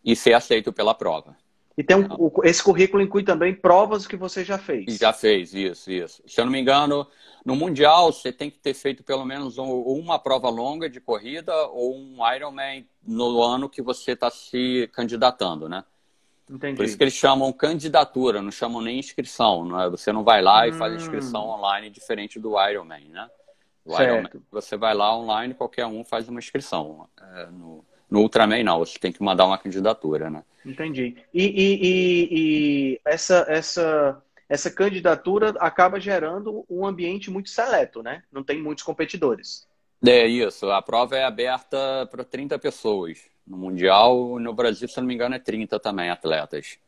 [0.05, 1.37] e ser aceito pela prova.
[1.83, 4.99] E tem um, esse currículo inclui também provas que você já fez.
[4.99, 6.23] Já fez, isso, isso.
[6.25, 7.05] Se eu não me engano,
[7.45, 11.97] no Mundial você tem que ter feito pelo menos uma prova longa de corrida ou
[11.97, 15.83] um Ironman no ano que você está se candidatando, né?
[16.49, 16.77] Entendi.
[16.77, 19.65] Por isso que eles chamam candidatura, não chamam nem inscrição.
[19.65, 19.91] Não é?
[19.91, 20.67] Você não vai lá hum.
[20.67, 23.29] e faz inscrição online diferente do Ironman, né?
[23.85, 24.05] O certo.
[24.05, 27.09] Ironman, você vai lá online, qualquer um faz uma inscrição.
[27.21, 30.45] É, no, no Ultraman, não, você tem que mandar uma candidatura, né?
[30.67, 31.17] Entendi.
[31.33, 38.23] E, e, e, e, essa, essa, essa candidatura acaba gerando um ambiente muito seleto, né?
[38.31, 39.67] Não tem muitos competidores.
[40.07, 43.19] É isso, a prova é aberta para 30 pessoas.
[43.47, 46.79] No Mundial, no Brasil, se não me engano, é 30 também atletas.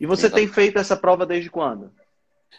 [0.00, 0.36] E você 30...
[0.36, 1.92] tem feito essa prova desde quando?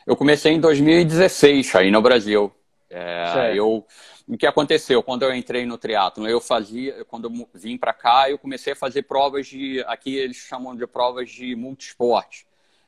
[0.08, 2.50] Eu comecei em 2016 aí no Brasil.
[2.90, 3.86] É, eu,
[4.28, 6.28] o que aconteceu quando eu entrei no triatlo?
[6.28, 10.38] Eu fazia, quando eu vim para cá, eu comecei a fazer provas de, aqui eles
[10.38, 12.44] chamam de provas de multisport.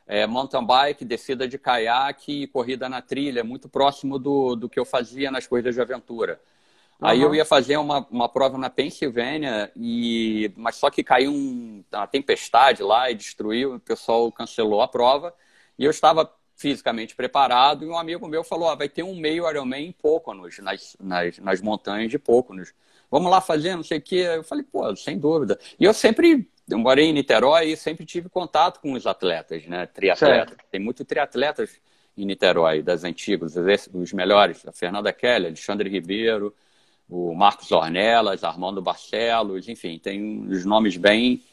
[0.08, 4.80] É, mountain bike, descida de caiaque e corrida na trilha, muito próximo do, do que
[4.80, 6.40] eu fazia nas corridas de aventura.
[7.02, 7.08] Uhum.
[7.08, 11.84] Aí eu ia fazer uma, uma prova na Pensilvânia, e, mas só que caiu um,
[11.92, 15.34] uma tempestade lá e destruiu, o pessoal cancelou a prova.
[15.78, 19.50] E eu estava fisicamente preparado, e um amigo meu falou: ah, vai ter um meio
[19.50, 22.74] Ironman em Poconos, nas, nas, nas montanhas de Poconos.
[23.12, 24.26] Vamos lá fazer, não sei o quê.
[24.36, 25.60] Eu falei, pô, sem dúvida.
[25.80, 29.86] E eu sempre, eu morei em Niterói e sempre tive contato com os atletas, né?
[29.86, 30.50] Triatletas.
[30.50, 30.66] Certo.
[30.72, 31.80] Tem muito triatletas
[32.18, 33.56] em Niterói, das antigas,
[33.94, 34.66] os melhores.
[34.68, 36.54] A Fernanda Kelly, Alexandre Ribeiro,
[37.08, 41.44] o Marcos Ornelas, Armando Barcelos, enfim, tem uns nomes bem,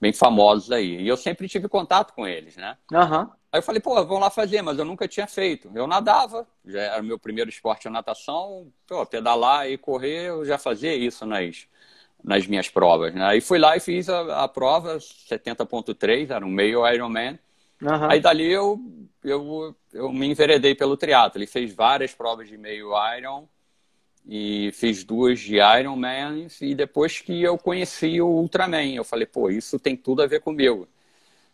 [0.00, 1.02] bem famosos aí.
[1.02, 2.76] E eu sempre tive contato com eles, né?
[2.90, 3.28] Uhum.
[3.52, 5.70] Aí eu falei, pô, vamos lá fazer, mas eu nunca tinha feito.
[5.74, 10.56] Eu nadava, já era meu primeiro esporte a natação, pô, pedalar e correr, eu já
[10.56, 11.66] fazia isso nas,
[12.24, 13.14] nas minhas provas.
[13.14, 13.22] Né?
[13.22, 17.38] Aí fui lá e fiz a, a prova, 70.3, era um meio Ironman.
[17.82, 18.10] Uhum.
[18.10, 18.80] Aí dali eu,
[19.22, 21.38] eu, eu me enveredei pelo triatlo.
[21.38, 23.46] Ele fez várias provas de meio Iron
[24.26, 26.46] e fiz duas de Ironman.
[26.58, 30.40] E depois que eu conheci o Ultraman, eu falei, pô, isso tem tudo a ver
[30.40, 30.88] comigo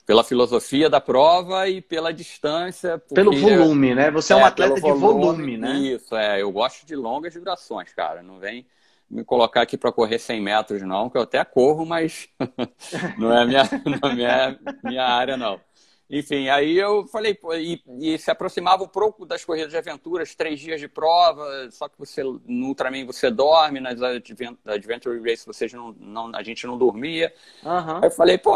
[0.08, 2.98] pela filosofia da prova e pela distância.
[3.14, 4.10] Pelo volume, né?
[4.10, 5.74] Você é, é um atleta de volume, volume, né?
[5.74, 6.40] Isso, é.
[6.40, 8.22] Eu gosto de longas durações, cara.
[8.22, 8.66] Não vem
[9.10, 12.26] me colocar aqui para correr 100 metros, não, que eu até corro, mas
[13.18, 15.60] não é minha, não é minha área, não.
[16.08, 20.34] Enfim, aí eu falei, pô, e, e, se aproximava um pouco das corridas de aventuras,
[20.34, 25.66] três dias de prova, só que você no Ultraman você dorme, nas Adventure Race você
[25.74, 27.30] não, não, a gente não dormia.
[27.62, 27.96] Uhum.
[27.96, 28.54] Aí eu falei, pô,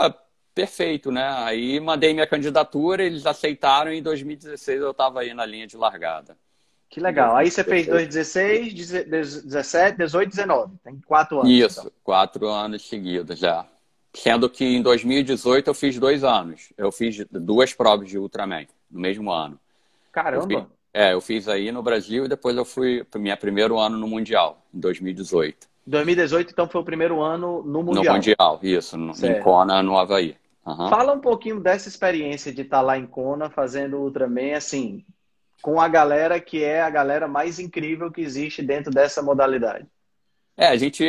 [0.54, 1.26] perfeito, né?
[1.38, 5.76] Aí mandei minha candidatura, eles aceitaram e em 2016 eu estava aí na linha de
[5.76, 6.36] largada.
[6.88, 7.34] Que legal.
[7.34, 8.74] Aí você fez 2016,
[9.44, 10.74] 17, 18, 19.
[10.84, 11.50] Tem quatro anos.
[11.50, 11.92] Isso, então.
[12.04, 13.66] quatro anos seguidos já.
[14.12, 16.70] Sendo que em 2018 eu fiz dois anos.
[16.76, 19.58] Eu fiz duas provas de Ultraman no mesmo ano.
[20.12, 20.52] Caramba!
[20.52, 23.96] Eu fiz, é, eu fiz aí no Brasil e depois eu fui minha primeiro ano
[23.96, 25.66] no Mundial, em 2018.
[25.86, 28.04] 2018, então, foi o primeiro ano no Mundial.
[28.04, 30.36] No Mundial, isso, no, em Kona, no Havaí.
[30.64, 30.88] Uhum.
[30.88, 35.04] Fala um pouquinho dessa experiência de estar tá lá em Kona fazendo Ultraman, assim,
[35.60, 39.86] com a galera que é a galera mais incrível que existe dentro dessa modalidade.
[40.56, 41.04] É, a gente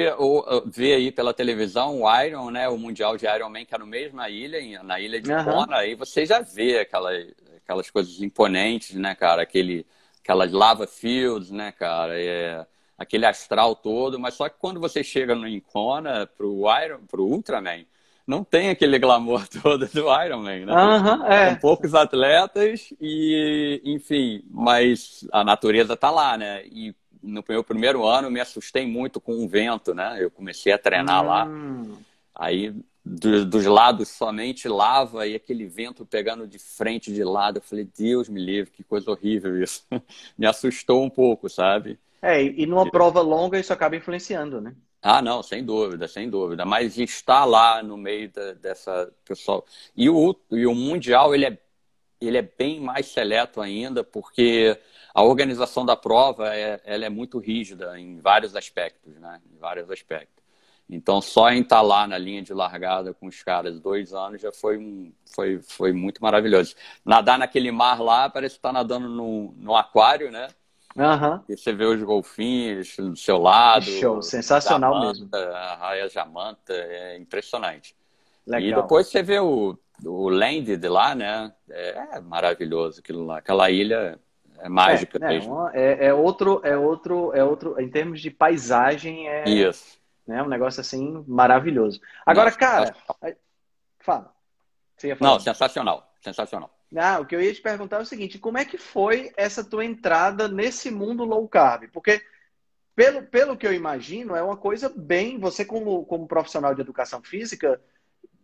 [0.68, 4.84] vê aí pela televisão o Iron, né, o Mundial de Ironman, que é na ilha,
[4.84, 5.44] na ilha de uhum.
[5.44, 9.86] Kona, aí você já vê aquelas, aquelas coisas imponentes, né, cara, aquele,
[10.24, 12.66] aquelas lava fields, né, cara, é,
[12.98, 17.86] aquele astral todo, mas só que quando você chega no Kona pro Iron, pro Ultraman,
[18.26, 20.74] não tem aquele glamour todo do Ironman, né?
[20.74, 21.50] Uhum, é.
[21.50, 26.66] São poucos atletas e, enfim, mas a natureza tá lá, né?
[26.66, 30.18] E no meu primeiro ano me assustei muito com o vento, né?
[30.20, 31.46] Eu comecei a treinar lá.
[31.46, 31.98] Hum.
[32.36, 32.74] Aí
[33.06, 37.58] do, dos lados somente lava e aquele vento pegando de frente de lado.
[37.58, 39.84] Eu falei, Deus me livre, que coisa horrível isso.
[40.38, 42.00] me assustou um pouco, sabe?
[42.22, 44.74] É, e numa prova longa isso acaba influenciando, né?
[45.06, 46.66] Ah, não, sem dúvida, sem dúvida.
[46.66, 49.66] Mas está lá no meio da, dessa pessoal.
[49.96, 51.58] E o, e o Mundial, ele é,
[52.22, 54.80] ele é bem mais seleto ainda, porque
[55.14, 59.42] a organização da prova é, ela é muito rígida em vários aspectos, né?
[59.54, 60.42] Em vários aspectos.
[60.90, 64.52] Então, só em estar lá na linha de largada com os caras dois anos já
[64.54, 66.76] foi, um, foi, foi muito maravilhoso.
[67.04, 70.48] Nadar naquele mar lá parece estar nadando no, no aquário, né?
[70.96, 71.42] Uhum.
[71.50, 73.86] E você vê os golfinhos do seu lado.
[73.86, 75.28] Show, sensacional mesmo.
[75.34, 77.96] A raia Jamanta, é impressionante.
[78.46, 78.70] Legal.
[78.80, 81.52] E depois você vê o, o land de lá, né?
[81.70, 83.38] É maravilhoso aquilo lá.
[83.40, 84.20] Aquela ilha
[84.60, 85.70] é mágica é, mesmo.
[85.74, 90.02] É, é, outro, é outro, é outro, em termos de paisagem, é Isso.
[90.26, 92.00] Né, um negócio assim maravilhoso.
[92.26, 92.96] Agora, Nossa, cara,
[94.00, 94.34] fala.
[95.20, 96.74] Não, sensacional, sensacional.
[96.96, 99.64] Ah, o que eu ia te perguntar é o seguinte: como é que foi essa
[99.64, 101.90] tua entrada nesse mundo low carb?
[101.92, 102.22] Porque,
[102.96, 105.40] pelo, pelo que eu imagino, é uma coisa bem.
[105.40, 107.82] Você, como, como profissional de educação física,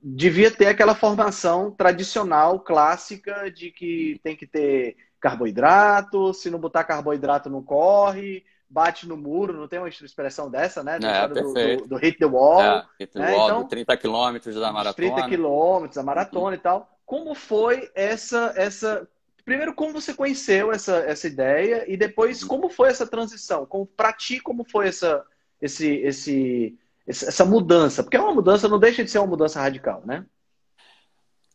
[0.02, 6.84] devia ter aquela formação tradicional, clássica, de que tem que ter carboidrato, se não botar
[6.86, 11.00] carboidrato não corre, bate no muro, não tem uma expressão dessa, né?
[11.02, 12.62] É, do, do, do, hit the wall.
[12.62, 13.32] É, hit the né?
[13.32, 14.94] wall, então, 30 quilômetros da maratona.
[15.16, 16.54] 30 quilômetros, a maratona uhum.
[16.54, 16.90] e tal.
[17.06, 19.08] Como foi essa, essa
[19.44, 23.66] primeiro, como você conheceu essa, essa ideia e depois, como foi essa transição?
[23.66, 25.26] Como, pra ti, como foi essa,
[25.60, 26.78] esse, esse,
[27.08, 28.04] essa mudança?
[28.04, 30.24] Porque é uma mudança, não deixa de ser uma mudança radical, né?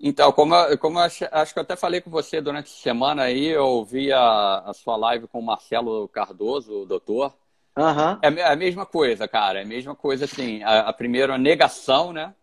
[0.06, 2.76] Então, como, eu, como eu acho, acho, que eu até falei com você durante a
[2.76, 7.34] semana aí, eu ouvi a, a sua live com o Marcelo Cardoso, o doutor.
[7.74, 8.18] Uhum.
[8.20, 9.60] É a mesma coisa, cara.
[9.60, 10.62] É a mesma coisa, assim.
[10.62, 12.34] A, a primeira, a negação, né?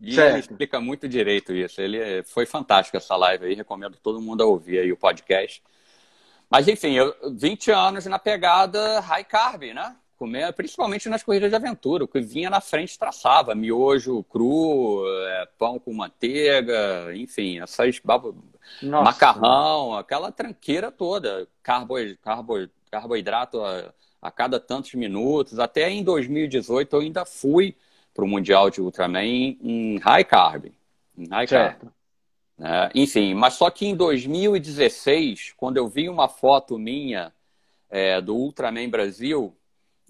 [0.00, 0.30] E certo.
[0.32, 1.80] ele explica muito direito isso.
[1.80, 5.62] Ele foi fantástico essa live aí, recomendo todo mundo a ouvir aí o podcast.
[6.50, 9.94] Mas enfim, eu, 20 anos na pegada high carb, né?
[10.18, 15.48] Comer, principalmente nas corridas de aventura, o que vinha na frente traçava, miojo cru, é,
[15.58, 18.36] pão com manteiga, enfim, essas babo...
[18.82, 25.58] macarrão, aquela tranqueira toda, carbo, carbo, carboidrato a, a cada tantos minutos.
[25.58, 27.76] Até em 2018 eu ainda fui
[28.14, 29.24] para o Mundial de Ultraman
[29.60, 30.66] em high carb.
[31.18, 31.80] Em high certo.
[31.80, 31.92] carb.
[32.60, 37.32] É, enfim, mas só que em 2016, quando eu vi uma foto minha
[37.90, 39.56] é, do Ultraman Brasil,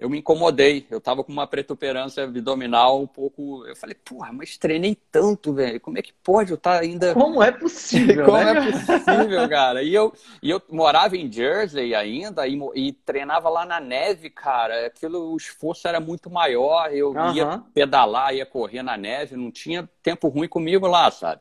[0.04, 0.86] eu me incomodei.
[0.90, 3.64] Eu tava com uma protuberância abdominal um pouco.
[3.66, 5.80] Eu falei, porra, mas treinei tanto, velho.
[5.80, 7.14] Como é que pode eu estar tá ainda.
[7.14, 8.26] Como é possível?
[8.28, 8.68] Como né?
[8.68, 9.82] é possível, cara?
[9.82, 10.12] E eu,
[10.42, 14.86] e eu morava em Jersey ainda e, e treinava lá na neve, cara.
[14.86, 16.92] Aquilo, o esforço era muito maior.
[16.92, 17.32] Eu uhum.
[17.32, 21.40] ia pedalar, ia correr na neve, não tinha tempo ruim comigo lá, sabe?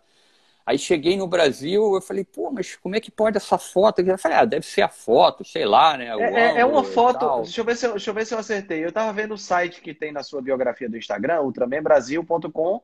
[0.65, 3.99] Aí cheguei no Brasil, eu falei, pô, mas como é que pode essa foto?
[3.99, 6.05] Eu falei, ah, deve ser a foto, sei lá, né?
[6.05, 7.41] É, é, é, uma foto.
[7.41, 8.85] Deixa eu, ver se eu, deixa eu ver se eu acertei.
[8.85, 12.81] Eu tava vendo o site que tem na sua biografia do Instagram, ultramanbrasil.com,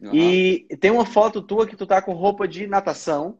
[0.00, 0.10] uhum.
[0.12, 3.38] e tem uma foto tua que tu tá com roupa de natação,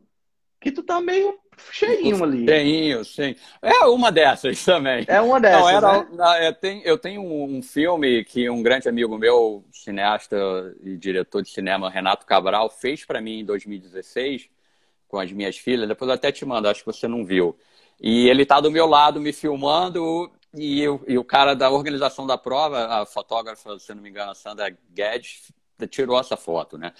[0.60, 1.36] que tu tá meio
[1.72, 2.46] cheinho ali.
[2.46, 3.34] Cheinho, sim.
[3.62, 5.04] É uma dessas também.
[5.08, 5.60] É uma dessas.
[5.60, 6.48] Não, era, né?
[6.48, 10.36] eu, tenho, eu tenho um filme que um grande amigo meu, cineasta
[10.82, 14.48] e diretor de cinema, Renato Cabral, fez para mim em 2016
[15.08, 15.88] com as minhas filhas.
[15.88, 17.58] Depois eu até te mando, acho que você não viu.
[18.00, 20.30] E ele tá do meu lado me filmando.
[20.54, 24.32] E, eu, e o cara da organização da prova, a fotógrafa, se não me engano,
[24.32, 25.52] a Sandra Guedes,
[25.88, 26.92] tirou essa foto, né?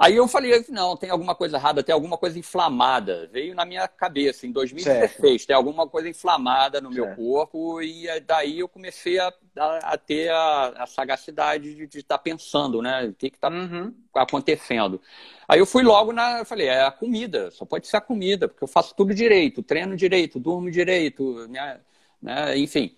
[0.00, 3.28] Aí eu falei, não, tem alguma coisa errada, tem alguma coisa inflamada.
[3.30, 5.46] Veio na minha cabeça, em 2016, certo.
[5.46, 7.06] tem alguma coisa inflamada no certo.
[7.06, 12.16] meu corpo, e daí eu comecei a, a, a ter a, a, sagacidade de estar
[12.16, 13.08] tá pensando, né?
[13.08, 13.94] O que está uhum.
[14.14, 15.02] acontecendo.
[15.46, 16.38] Aí eu fui logo na.
[16.38, 19.62] Eu falei, é a comida, só pode ser a comida, porque eu faço tudo direito,
[19.62, 21.78] treino direito, durmo direito, minha,
[22.22, 22.56] né?
[22.56, 22.96] enfim.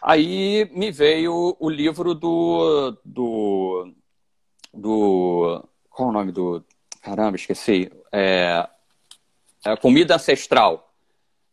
[0.00, 2.96] Aí me veio o livro do.
[3.04, 3.92] do,
[4.72, 5.69] do
[6.00, 6.64] qual o nome do.
[7.02, 7.92] Caramba, esqueci.
[8.10, 8.66] É,
[9.66, 10.94] é Comida Ancestral,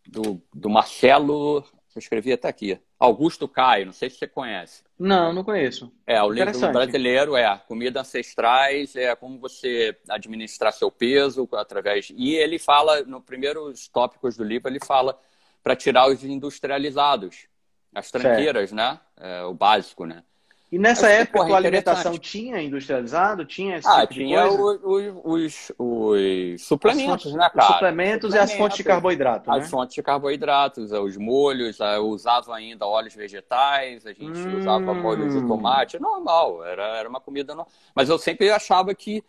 [0.08, 1.66] do, do Marcelo.
[1.94, 2.80] Eu escrevi até aqui.
[2.98, 4.84] Augusto Caio, não sei se você conhece.
[4.98, 5.92] Não, não conheço.
[6.06, 12.12] É, o livro brasileiro é Comida Ancestrais, é como você administrar seu peso através.
[12.16, 15.20] E ele fala, no primeiros tópicos do livro, ele fala
[15.62, 17.48] para tirar os industrializados,
[17.94, 18.76] as tranqueiras, certo.
[18.76, 19.00] né?
[19.18, 20.24] É, o básico, né?
[20.70, 23.46] E nessa época, a alimentação tinha industrializado?
[23.46, 24.80] Tinha esse ah, tipo tinha os,
[25.24, 27.60] os, os, suplementos, fontes, né, cara?
[27.60, 29.70] Os suplementos e as fontes de carboidrato, As né?
[29.70, 34.60] fontes de carboidratos, os molhos, eu usava ainda óleos vegetais, a gente hum.
[34.60, 37.72] usava molho de tomate, normal, era, era uma comida normal.
[37.96, 39.24] Mas eu sempre achava que,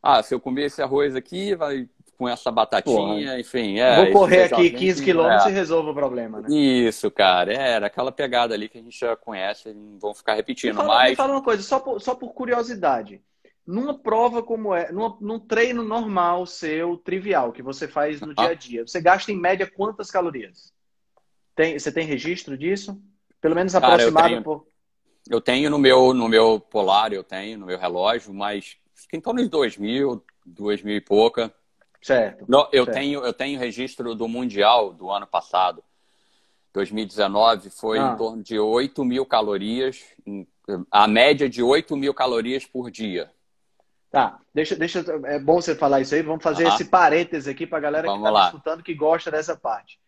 [0.00, 3.40] ah, se eu comer esse arroz aqui, vai com essa batatinha, Porra.
[3.40, 3.78] enfim.
[3.78, 5.50] É, Vou correr aqui 15 quilômetros é.
[5.50, 6.48] e resolvo o problema, né?
[6.50, 7.52] Isso, cara.
[7.52, 10.70] É, era aquela pegada ali que a gente já conhece, não vão ficar repetindo.
[10.70, 11.10] Me fala, mas...
[11.10, 13.20] me fala uma coisa, só por, só por curiosidade.
[13.66, 18.48] Numa prova como é, numa, num treino normal seu, trivial, que você faz no dia
[18.48, 20.72] a dia, você gasta em média quantas calorias?
[21.54, 23.00] Tem, você tem registro disso?
[23.40, 24.66] Pelo menos aproximado cara, eu tenho, por.
[25.30, 28.76] Eu tenho no meu, no meu polar, eu tenho no meu relógio, mas
[29.12, 31.54] em torno de 2 mil, 2 mil e pouca.
[32.04, 32.44] Certo.
[32.46, 32.98] No, eu, certo.
[32.98, 35.82] Tenho, eu tenho registro do Mundial do ano passado,
[36.74, 38.12] 2019, foi ah.
[38.12, 40.04] em torno de 8 mil calorias,
[40.90, 43.30] a média de 8 mil calorias por dia.
[44.10, 47.78] Tá, deixa, deixa, é bom você falar isso aí, vamos fazer esse parêntese aqui para
[47.78, 49.98] a galera vamos que está escutando que gosta dessa parte.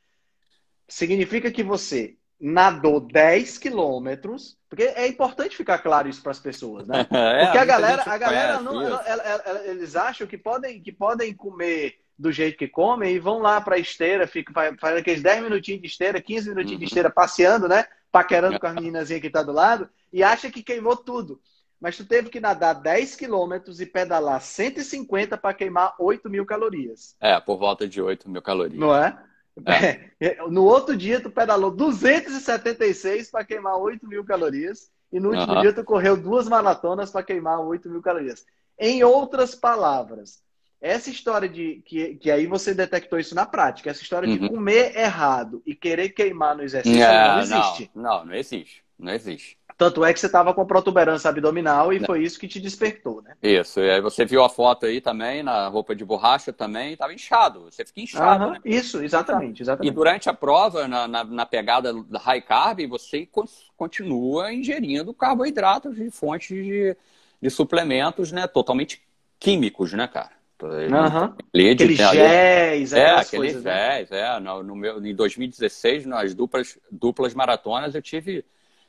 [0.86, 6.86] Significa que você nadou 10 quilômetros, porque é importante ficar claro isso para as pessoas,
[6.86, 7.06] né?
[7.10, 10.92] É, porque a galera, a galera não, ela, ela, ela, eles acham que podem, que
[10.92, 15.22] podem comer do jeito que comem e vão lá para a esteira, fica, faz aqueles
[15.22, 16.78] 10 minutinhos de esteira, 15 minutinhos uhum.
[16.78, 17.86] de esteira, passeando, né?
[18.10, 21.40] Paquerando com a meninazinha que está do lado, e acha que queimou tudo.
[21.78, 27.14] Mas tu teve que nadar 10 quilômetros e pedalar 150 para queimar 8 mil calorias.
[27.20, 28.80] É, por volta de 8 mil calorias.
[28.80, 29.16] Não é?
[29.64, 30.36] É.
[30.48, 34.90] No outro dia, tu pedalou 276 para queimar 8 mil calorias.
[35.12, 35.60] E no último uhum.
[35.62, 38.44] dia, tu correu duas maratonas para queimar 8 mil calorias.
[38.78, 40.42] Em outras palavras,
[40.80, 44.36] essa história de que, que aí você detectou isso na prática, essa história uhum.
[44.36, 47.90] de comer errado e querer queimar no exercício é, não existe.
[47.94, 48.84] Não, não, não existe.
[48.98, 49.58] Não existe.
[49.76, 52.06] Tanto é que você estava com protuberância abdominal e não.
[52.06, 53.34] foi isso que te despertou, né?
[53.42, 57.12] Isso, e aí você viu a foto aí também, na roupa de borracha também, estava
[57.12, 58.60] inchado, você fica inchado, uhum, né?
[58.64, 59.92] Isso, exatamente, exatamente.
[59.92, 63.28] E durante a prova, na, na, na pegada da high carb, você
[63.76, 66.96] continua ingerindo carboidratos de fontes de,
[67.42, 69.02] de suplementos, né, totalmente
[69.38, 70.36] químicos, né, cara?
[70.62, 71.34] Uhum.
[71.72, 73.98] Aqueles géis, é, aqueles né?
[73.98, 74.40] géis, é.
[74.40, 78.42] No, no, meu, em 2016, nas duplas, duplas maratonas, eu tive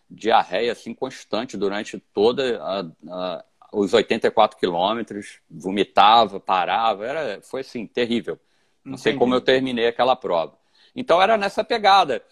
[0.10, 7.86] diarreia assim constante durante toda a, a, os 84 quilômetros, vomitava, parava, era, foi assim,
[7.86, 8.40] terrível.
[8.84, 9.02] Não Entendi.
[9.02, 10.58] sei como eu terminei aquela prova.
[10.96, 12.24] Então era nessa pegada.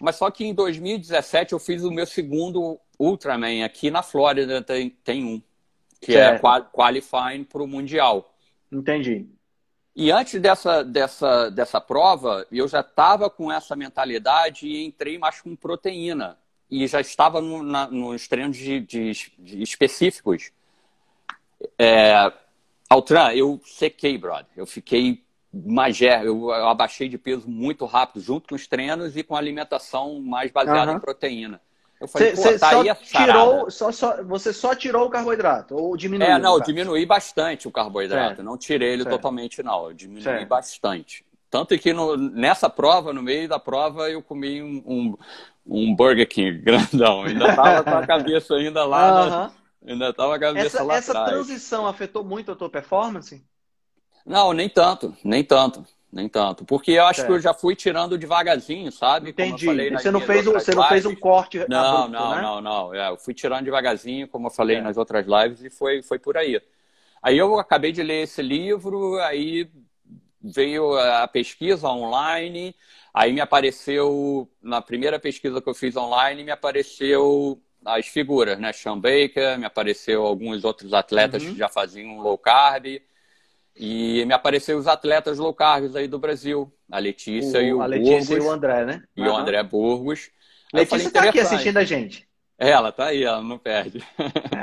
[0.00, 4.90] Mas só que em 2017 eu fiz o meu segundo Ultraman aqui na Flórida, tem,
[4.90, 5.42] tem um,
[6.00, 6.46] que é certo.
[6.46, 8.34] é qualifying para o Mundial.
[8.70, 9.26] Entendi.
[9.94, 15.40] E antes dessa, dessa, dessa prova, eu já estava com essa mentalidade e entrei mais
[15.40, 16.38] com proteína.
[16.70, 20.50] E já estava no, na, nos treinos de, de, de específicos.
[21.78, 22.32] É,
[22.88, 24.46] Altran, eu sequei, brother.
[24.56, 29.22] Eu fiquei magé, eu, eu abaixei de peso muito rápido, junto com os treinos e
[29.22, 30.98] com alimentação mais baseada uhum.
[30.98, 31.60] em proteína.
[31.98, 35.74] Eu falei, cê, tá só tirou, só, só, Você só tirou o carboidrato?
[35.74, 36.30] Ou diminuiu?
[36.30, 38.36] É, não, diminuí bastante o carboidrato.
[38.36, 38.42] Certo.
[38.42, 39.14] Não tirei ele certo.
[39.14, 39.86] totalmente, não.
[39.86, 40.46] Eu diminuí certo.
[40.46, 41.24] bastante.
[41.50, 45.16] Tanto que no, nessa prova, no meio da prova, eu comi um, um,
[45.66, 47.24] um Burger King grandão.
[47.24, 49.52] Ainda tava com a cabeça ainda lá.
[49.86, 51.30] Ainda tava a cabeça essa, lá Essa atrás.
[51.30, 53.44] transição afetou muito a tua performance?
[54.24, 55.84] Não, nem tanto, nem tanto
[56.16, 56.64] nem tanto.
[56.64, 59.30] Porque eu acho que eu já fui tirando devagarzinho, sabe?
[59.30, 59.66] Entendi.
[59.90, 62.42] você não, fez, você não fez um corte Não, abrupto, não, né?
[62.42, 62.94] não, não.
[62.94, 64.80] É, eu fui tirando devagarzinho, como eu falei é.
[64.80, 66.60] nas outras lives, e foi, foi por aí.
[67.22, 69.70] Aí eu acabei de ler esse livro, aí
[70.40, 72.74] veio a pesquisa online,
[73.16, 78.74] aí me apareceu, na primeira pesquisa que eu fiz online, me apareceu as figuras, né?
[78.74, 81.52] Sean Baker, me apareceu alguns outros atletas uhum.
[81.52, 83.00] que já faziam low carb,
[83.74, 87.80] e me apareceram os atletas low carb aí do Brasil, a Letícia o, e o
[87.80, 89.02] A Letícia Burgos, e o André, né?
[89.16, 89.28] E uhum.
[89.28, 90.30] o André Burgos.
[90.74, 92.28] Letícia está aqui assistindo a gente.
[92.58, 94.04] É, ela tá aí, ela não perde.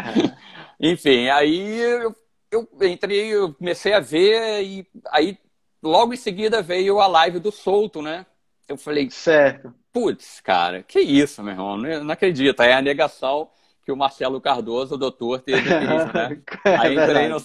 [0.79, 2.15] Enfim, aí eu,
[2.51, 5.39] eu entrei, eu comecei a ver e aí
[5.81, 8.27] logo em seguida veio a live do Solto, né?
[8.67, 9.73] Eu falei, certo.
[9.91, 12.61] Putz, cara, que isso, meu irmão, não, não acredito.
[12.61, 13.49] É a negação
[13.85, 16.41] que o Marcelo Cardoso, o doutor, teve isso, né?
[16.65, 17.37] é Aí entrei no,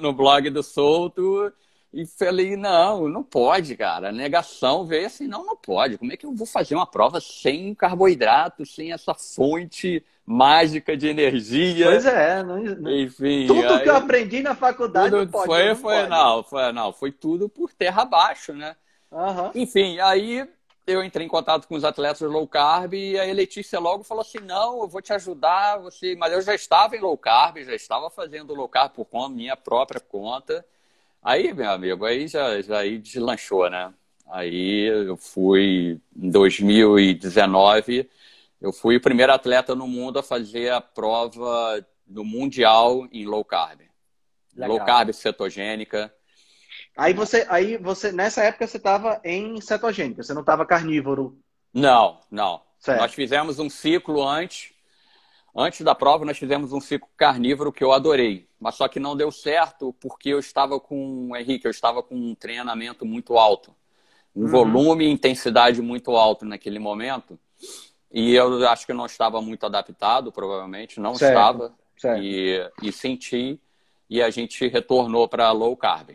[0.00, 1.52] no blog do Solto
[1.92, 4.08] e falei, não, não pode, cara.
[4.08, 5.96] A negação veio assim, não, não pode.
[5.96, 11.06] Como é que eu vou fazer uma prova sem carboidrato, sem essa fonte mágica de
[11.06, 11.86] energia?
[11.86, 13.46] Pois é, não, enfim.
[13.46, 16.10] Tudo aí, que eu aprendi na faculdade não pode, foi, não foi, pode.
[16.10, 18.74] não, foi, não, foi tudo por terra abaixo, né?
[19.12, 19.52] Uhum.
[19.54, 20.48] Enfim, aí
[20.86, 24.38] eu entrei em contato com os atletas low carb e a Letícia logo falou assim:
[24.38, 26.14] não, eu vou te ajudar, você.
[26.16, 29.56] Mas eu já estava em low carb, já estava fazendo low carb por conta, minha
[29.56, 30.64] própria conta.
[31.22, 33.92] Aí, meu amigo, aí já, já aí deslanchou, né?
[34.30, 38.08] Aí eu fui em 2019,
[38.60, 43.44] eu fui o primeiro atleta no mundo a fazer a prova do Mundial em low
[43.44, 43.80] carb.
[44.54, 44.76] Legal.
[44.76, 46.13] Low carb cetogênica.
[46.96, 51.36] Aí você, aí você, nessa época você estava em cetogênica, você não estava carnívoro?
[51.72, 52.62] Não, não.
[52.78, 53.00] Certo.
[53.00, 54.72] Nós fizemos um ciclo antes,
[55.56, 59.16] antes da prova nós fizemos um ciclo carnívoro que eu adorei, mas só que não
[59.16, 63.74] deu certo porque eu estava com, Henrique, eu estava com um treinamento muito alto,
[64.36, 64.48] um uhum.
[64.48, 67.38] volume e intensidade muito alto naquele momento,
[68.12, 71.32] e eu acho que eu não estava muito adaptado, provavelmente, não certo.
[71.32, 72.22] estava, certo.
[72.22, 73.58] E, e senti,
[74.08, 76.10] e a gente retornou para low carb.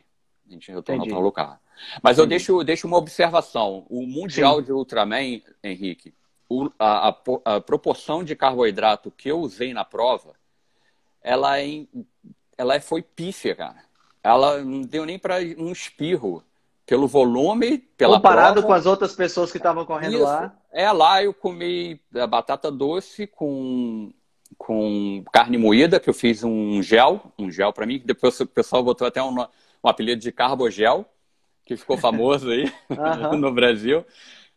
[0.50, 1.60] A gente retornou para o local.
[2.02, 2.22] Mas Entendi.
[2.22, 3.86] eu deixo, deixo uma observação.
[3.88, 4.64] O Mundial Sim.
[4.64, 6.14] de Ultraman, Henrique,
[6.50, 10.34] o, a, a, a, proporção de carboidrato que eu usei na prova,
[11.22, 11.86] ela, é,
[12.58, 13.84] ela foi pífia, cara.
[14.24, 16.44] Ela não deu nem para um espirro.
[16.86, 18.68] Pelo volume, pela Comparado prova.
[18.68, 20.24] com as outras pessoas que estavam correndo Isso.
[20.24, 20.58] lá.
[20.72, 24.12] É, lá eu comi a batata doce com,
[24.58, 28.02] com carne moída, que eu fiz um gel, um gel para mim.
[28.04, 29.46] Depois o pessoal botou até um
[29.84, 31.06] um apelido de Carbogel,
[31.66, 32.72] que ficou famoso aí
[33.38, 34.06] no Brasil.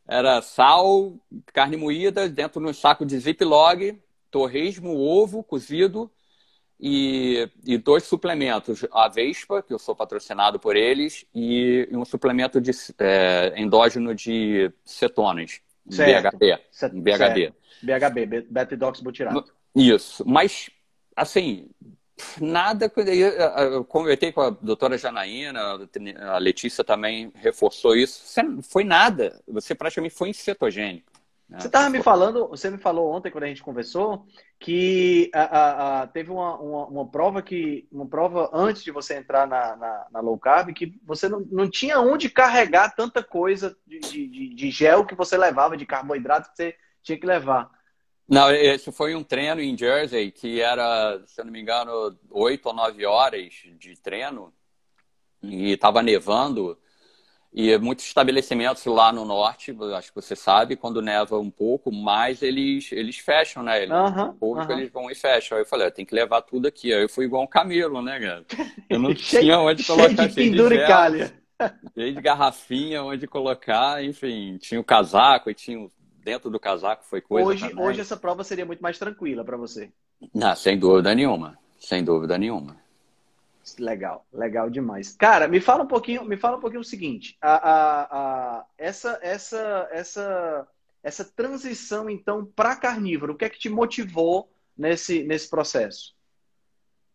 [0.07, 1.15] Era sal,
[1.53, 3.97] carne moída dentro de um saco de ziploc,
[4.31, 6.11] torresmo, ovo cozido
[6.81, 8.85] e, e, dois suplementos.
[8.91, 14.73] A Vespa, que eu sou patrocinado por eles, e um suplemento de, é, endógeno de
[14.85, 16.37] cetonas, certo.
[16.37, 16.59] BHB.
[17.01, 17.55] BHB.
[17.83, 19.53] BHB, beta-hidroxibutirato.
[19.75, 20.25] Isso.
[20.27, 20.71] Mas,
[21.15, 21.71] assim,
[22.41, 22.91] Nada.
[23.73, 25.61] Eu conversei com a doutora Janaína,
[26.21, 28.23] a Letícia também reforçou isso.
[28.63, 29.41] Foi nada.
[29.49, 31.13] Você praticamente foi incetogênico.
[31.53, 31.61] Né?
[31.61, 34.25] Você estava me falando, você me falou ontem quando a gente conversou
[34.59, 39.19] que a, a, a, teve uma, uma, uma, prova que uma prova antes de você
[39.19, 43.77] entrar na, na, na low carb que você não, não tinha onde carregar tanta coisa
[43.87, 47.71] de, de, de, gel que você levava de carboidrato que você tinha que levar.
[48.33, 52.65] Não, esse foi um treino em Jersey que era, se eu não me engano, oito
[52.65, 54.51] ou nove horas de treino
[55.43, 56.79] e estava nevando
[57.53, 62.41] e muitos estabelecimentos lá no norte, acho que você sabe, quando neva um pouco mais,
[62.41, 63.83] eles, eles fecham, né?
[63.83, 64.79] Eles, uhum, um pouco uhum.
[64.79, 65.59] eles vão e fecham.
[65.59, 66.91] Aí eu falei, tem que levar tudo aqui.
[66.95, 68.47] Aí eu fui igual um camelo, né, cara?
[68.89, 70.17] Eu não tinha onde colocar.
[70.17, 71.35] Cheio de pendura e calha.
[71.95, 74.57] Cheio de garrafinha, onde colocar, enfim.
[74.57, 75.87] Tinha o casaco e tinha
[76.23, 77.85] dentro do casaco, foi coisa Hoje, também.
[77.85, 79.91] hoje essa prova seria muito mais tranquila para você.
[80.35, 81.59] Não, sem dúvida nenhuma.
[81.79, 82.77] Sem dúvida nenhuma.
[83.79, 85.15] Legal, legal demais.
[85.17, 89.19] Cara, me fala um pouquinho, me fala um pouquinho o seguinte, a, a, a essa,
[89.23, 90.69] essa, essa,
[91.03, 96.15] essa transição então para carnívoro, o que é que te motivou nesse, nesse processo?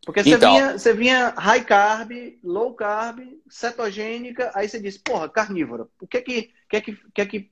[0.06, 5.28] Porque você, então, vinha, você vinha high carb, low carb, cetogênica, aí você disse, porra,
[5.28, 5.92] carnívoro.
[6.00, 7.52] O que é que, que, é que, que, é que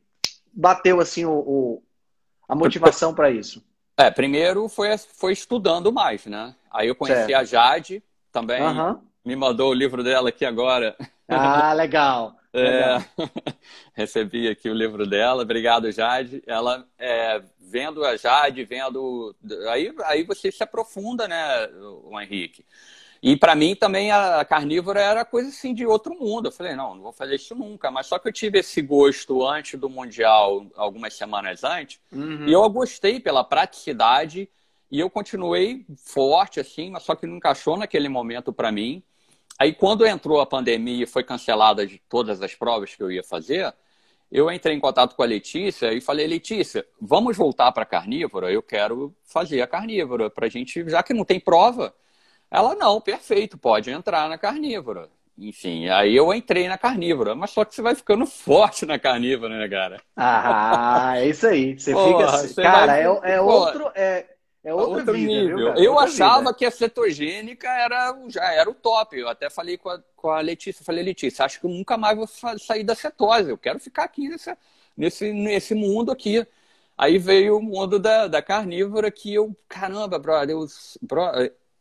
[0.55, 1.83] bateu assim o, o
[2.47, 3.63] a motivação para isso?
[3.97, 6.55] É, primeiro foi, foi estudando mais, né?
[6.71, 7.35] Aí eu conheci certo.
[7.35, 8.99] a Jade, também uhum.
[9.23, 10.95] me mandou o livro dela aqui agora.
[11.27, 12.35] Ah, legal.
[12.53, 12.97] é,
[13.93, 15.43] recebi aqui o livro dela.
[15.43, 16.43] Obrigado, Jade.
[16.45, 19.35] Ela é, vendo a Jade, vendo.
[19.69, 21.67] Aí, aí você se aprofunda, né,
[22.03, 22.65] o Henrique?
[23.27, 26.49] E para mim também a carnívora era coisa assim de outro mundo.
[26.49, 27.89] Eu falei, não, não vou fazer isso nunca.
[27.89, 32.45] Mas só que eu tive esse gosto antes do Mundial, algumas semanas antes, uhum.
[32.47, 34.47] e eu gostei pela praticidade
[34.91, 39.01] e eu continuei forte, assim, mas só que não encaixou naquele momento para mim.
[39.57, 43.23] Aí, quando entrou a pandemia e foi cancelada de todas as provas que eu ia
[43.23, 43.73] fazer,
[44.31, 48.51] eu entrei em contato com a Letícia e falei, Letícia, vamos voltar para a carnívora?
[48.51, 51.91] Eu quero fazer a carnívora para a gente, já que não tem prova.
[52.49, 55.09] Ela, não, perfeito, pode entrar na carnívora.
[55.37, 59.57] Enfim, aí eu entrei na carnívora, mas só que você vai ficando forte na carnívora,
[59.57, 60.01] né, cara?
[60.15, 61.77] Ah, é isso aí.
[61.77, 62.47] Você Porra, fica.
[62.47, 63.01] Você cara, vai...
[63.01, 63.91] é, é outro.
[63.93, 64.35] É
[64.65, 65.57] é outro, outro vida, nível.
[65.57, 66.53] Viu, eu achava vida.
[66.55, 69.15] que a cetogênica era, já era o top.
[69.15, 72.17] Eu até falei com a, com a Letícia, falei, Letícia, acho que eu nunca mais
[72.17, 72.27] vou
[72.57, 73.51] sair da cetose.
[73.51, 74.57] Eu quero ficar aqui nesse,
[74.97, 76.45] nesse, nesse mundo aqui.
[76.97, 80.65] Aí veio o mundo da, da carnívora que eu, caramba, brother, eu,
[80.99, 81.25] bro,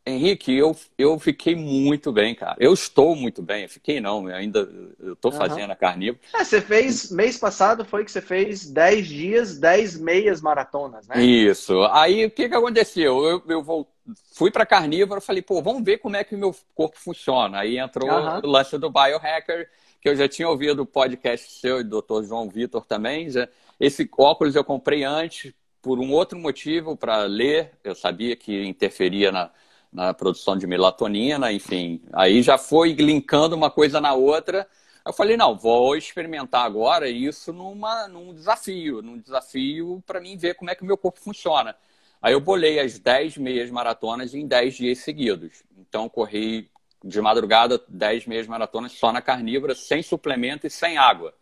[0.07, 2.55] Henrique, eu, eu fiquei muito bem, cara.
[2.59, 3.63] Eu estou muito bem.
[3.63, 4.69] Eu fiquei não, eu ainda
[5.13, 5.37] estou uhum.
[5.37, 6.21] fazendo a carnívora.
[6.35, 11.19] É, você fez, mês passado foi que você fez 10 dias, 10 meias maratonas, né?
[11.23, 11.81] Isso.
[11.85, 13.23] Aí o que, que aconteceu?
[13.25, 13.89] Eu, eu vou,
[14.33, 17.61] fui para carnívora, falei, pô, vamos ver como é que o meu corpo funciona.
[17.61, 18.41] Aí entrou uhum.
[18.43, 19.67] o lance do Biohacker,
[19.99, 22.25] que eu já tinha ouvido o podcast seu e do Dr.
[22.25, 23.27] João Vitor também.
[23.31, 23.49] Já.
[23.79, 25.51] Esse óculos eu comprei antes
[25.81, 27.71] por um outro motivo, para ler.
[27.83, 29.49] Eu sabia que interferia na
[29.95, 32.01] na produção de melatonina, enfim.
[32.11, 34.67] Aí já foi linkando uma coisa na outra.
[35.05, 40.55] Eu falei, não, vou experimentar agora isso numa, num desafio, num desafio para mim ver
[40.55, 41.75] como é que o meu corpo funciona.
[42.21, 45.63] Aí eu bolei as 10 meias maratonas em 10 dias seguidos.
[45.77, 46.69] Então corri
[47.01, 51.33] de madrugada 10 meias maratonas só na carnívora, sem suplemento e sem água.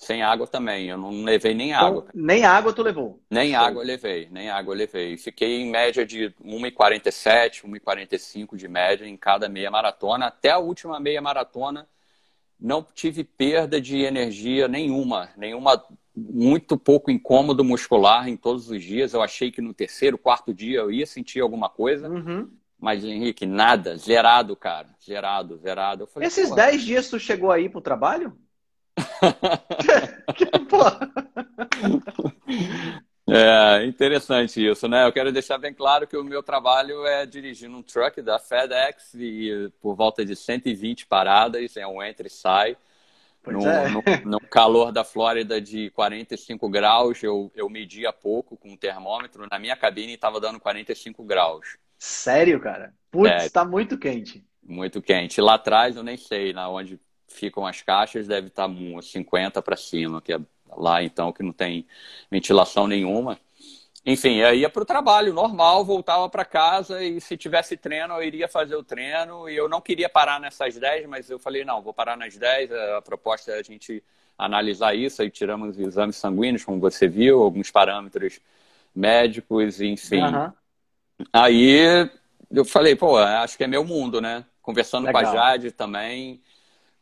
[0.00, 2.06] Sem água também, eu não levei nem então, água.
[2.14, 3.20] Nem água tu levou?
[3.28, 5.18] Nem água eu levei, nem água eu levei.
[5.18, 10.28] Fiquei em média de 1,47, 1,45 de média em cada meia maratona.
[10.28, 11.86] Até a última meia maratona
[12.58, 15.84] não tive perda de energia nenhuma, nenhuma,
[16.16, 19.12] muito pouco incômodo muscular em todos os dias.
[19.12, 22.08] Eu achei que no terceiro, quarto dia eu ia sentir alguma coisa.
[22.08, 22.50] Uhum.
[22.78, 24.88] Mas, Henrique, nada, zerado, cara.
[25.04, 26.06] Zerado, zerado.
[26.06, 28.34] Falei, Esses 10 dias tu chegou aí pro trabalho?
[33.32, 35.06] É interessante isso, né?
[35.06, 39.14] Eu quero deixar bem claro que o meu trabalho é dirigindo um truck da FedEx
[39.14, 42.76] e por volta de 120 paradas, é um entra e sai.
[43.46, 43.88] No, é.
[43.88, 49.46] no, no, calor da Flórida de 45 graus, eu, eu media pouco com o termômetro.
[49.48, 51.78] Na minha cabine estava dando 45 graus.
[51.98, 52.92] Sério, cara?
[53.12, 54.44] Putz, é, tá muito quente.
[54.62, 55.40] Muito quente.
[55.40, 57.00] Lá atrás eu nem sei na onde
[57.30, 60.40] ficam as caixas, deve estar 50 para cima, que é
[60.76, 61.86] lá então que não tem
[62.30, 63.38] ventilação nenhuma.
[64.04, 68.22] Enfim, eu ia para o trabalho normal, voltava para casa e se tivesse treino eu
[68.22, 69.48] iria fazer o treino.
[69.48, 72.72] E eu não queria parar nessas 10, mas eu falei: não, vou parar nas 10.
[72.72, 74.02] A proposta é a gente
[74.38, 75.20] analisar isso.
[75.20, 78.40] Aí tiramos exames sanguíneos, como você viu, alguns parâmetros
[78.94, 80.22] médicos, enfim.
[80.22, 80.52] Uhum.
[81.30, 82.10] Aí
[82.50, 84.44] eu falei, pô, acho que é meu mundo, né?
[84.62, 85.22] Conversando Legal.
[85.22, 86.40] com a Jade também,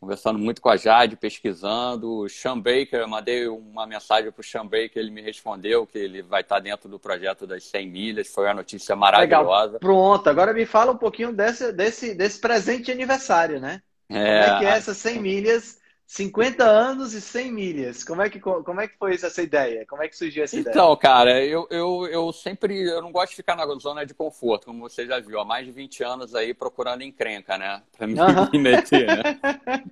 [0.00, 2.20] conversando muito com a Jade, pesquisando.
[2.20, 5.98] O Sean Baker, eu mandei uma mensagem para o Sean Baker, ele me respondeu que
[5.98, 9.74] ele vai estar dentro do projeto das 100 milhas, foi uma notícia maravilhosa.
[9.74, 9.80] Legal.
[9.80, 13.82] Pronto, agora me fala um pouquinho desse, desse, desse presente de aniversário, né?
[14.08, 14.44] É...
[14.44, 15.77] Como é que é essas 100 milhas
[16.08, 18.02] 50 anos e 100 milhas.
[18.02, 19.84] Como é que, como é que foi essa ideia?
[19.86, 20.82] Como é que surgiu essa então, ideia?
[20.82, 24.64] Então, cara, eu, eu, eu sempre eu não gosto de ficar na zona de conforto,
[24.64, 27.82] como você já viu, há mais de 20 anos aí procurando encrenca, né?
[27.94, 28.48] Pra me, uhum.
[28.50, 29.38] me meter, né?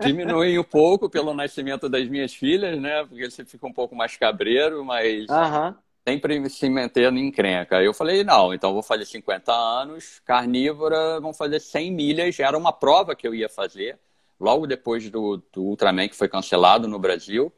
[0.00, 3.04] Diminui um pouco pelo nascimento das minhas filhas, né?
[3.04, 5.74] Porque você fica um pouco mais cabreiro, mas uhum.
[6.08, 7.82] sempre se mantendo em encrenca.
[7.82, 12.40] Eu falei, não, então vou fazer 50 anos, carnívora, vamos fazer 100 milhas.
[12.40, 13.98] Era uma prova que eu ia fazer
[14.38, 17.52] logo depois do, do Ultraman, que foi cancelado no Brasil.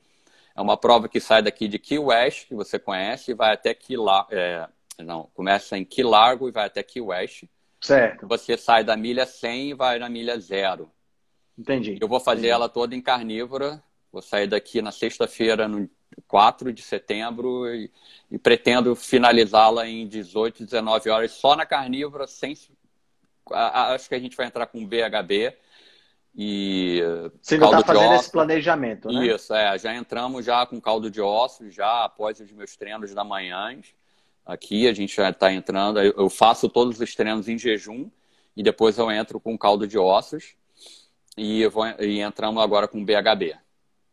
[0.55, 3.73] É uma prova que sai daqui de Key West, que você conhece, e vai até
[3.75, 4.29] Key Largo.
[4.33, 4.69] É,
[4.99, 7.45] não, começa em Key Largo e vai até Key West.
[7.81, 8.27] Certo.
[8.27, 10.91] Você sai da milha 100 e vai na milha 0.
[11.57, 11.99] Entendi.
[12.01, 12.53] Eu vou fazer Entendi.
[12.53, 13.83] ela toda em carnívora.
[14.11, 15.89] Vou sair daqui na sexta-feira, no
[16.27, 17.91] 4 de setembro, e,
[18.31, 22.57] e pretendo finalizá-la em 18, 19 horas, só na carnívora, sem.
[23.51, 25.57] Acho que a gente vai entrar com BHB
[26.41, 27.03] e
[27.43, 29.27] Você ainda está fazendo esse planejamento, né?
[29.27, 29.77] Isso, é.
[29.77, 33.77] Já entramos já com caldo de ossos, já após os meus treinos da manhã.
[34.47, 35.99] Aqui a gente já está entrando.
[35.99, 38.09] Eu faço todos os treinos em jejum
[38.57, 40.55] e depois eu entro com caldo de ossos
[41.37, 43.57] e, vou, e entramos agora com BHB.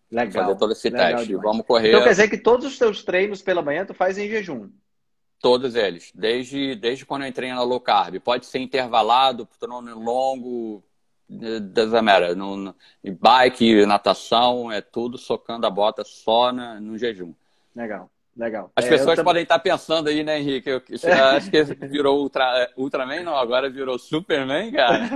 [0.10, 0.46] Legal.
[0.46, 1.36] Fazer todo esse teste.
[1.36, 1.90] Vamos correr.
[1.90, 4.72] Então quer dizer que todos os teus treinos pela manhã tu faz em jejum?
[5.40, 6.12] Todos eles.
[6.16, 8.20] Desde, desde quando eu entrei na low carb.
[8.20, 10.84] Pode ser intervalado, treino longo,
[11.30, 12.36] doesn't matter.
[12.36, 12.76] No, no,
[13.20, 17.34] bike, natação, é tudo socando a bota só na, no jejum.
[17.76, 18.72] Legal, legal.
[18.76, 20.70] As é, pessoas podem estar pensando aí, né, Henrique?
[20.70, 25.10] Eu, eu acho que virou Ultra, Ultraman, não, agora virou Superman, cara.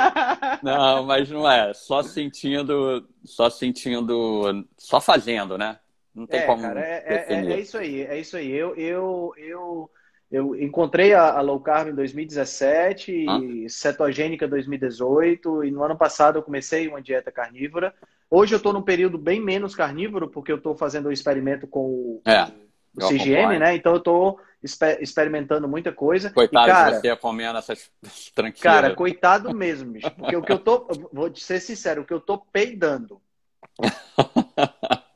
[0.62, 1.74] Não, mas não é.
[1.74, 5.78] Só sentindo, só sentindo, só fazendo, né?
[6.14, 6.62] Não tem é, como.
[6.62, 8.50] Cara, é, é, é, é, isso aí, é isso aí.
[8.50, 9.90] Eu, eu, eu
[10.30, 13.38] eu encontrei a, a low carb em 2017, ah.
[13.68, 17.94] cetogênica 2018, e no ano passado eu comecei uma dieta carnívora.
[18.28, 21.86] Hoje eu estou num período bem menos carnívoro, porque eu estou fazendo um experimento com
[21.86, 22.50] o, é,
[22.96, 23.76] o CGM, né?
[23.76, 26.30] Então eu estou exper experimentando muita coisa.
[26.30, 27.90] Coitado e, cara, você comendo essas
[28.34, 28.62] tranquilas.
[28.62, 30.10] Cara, coitado mesmo, bicho.
[30.10, 33.20] Porque o que eu tô, vou ser sincero, o que eu tô peidando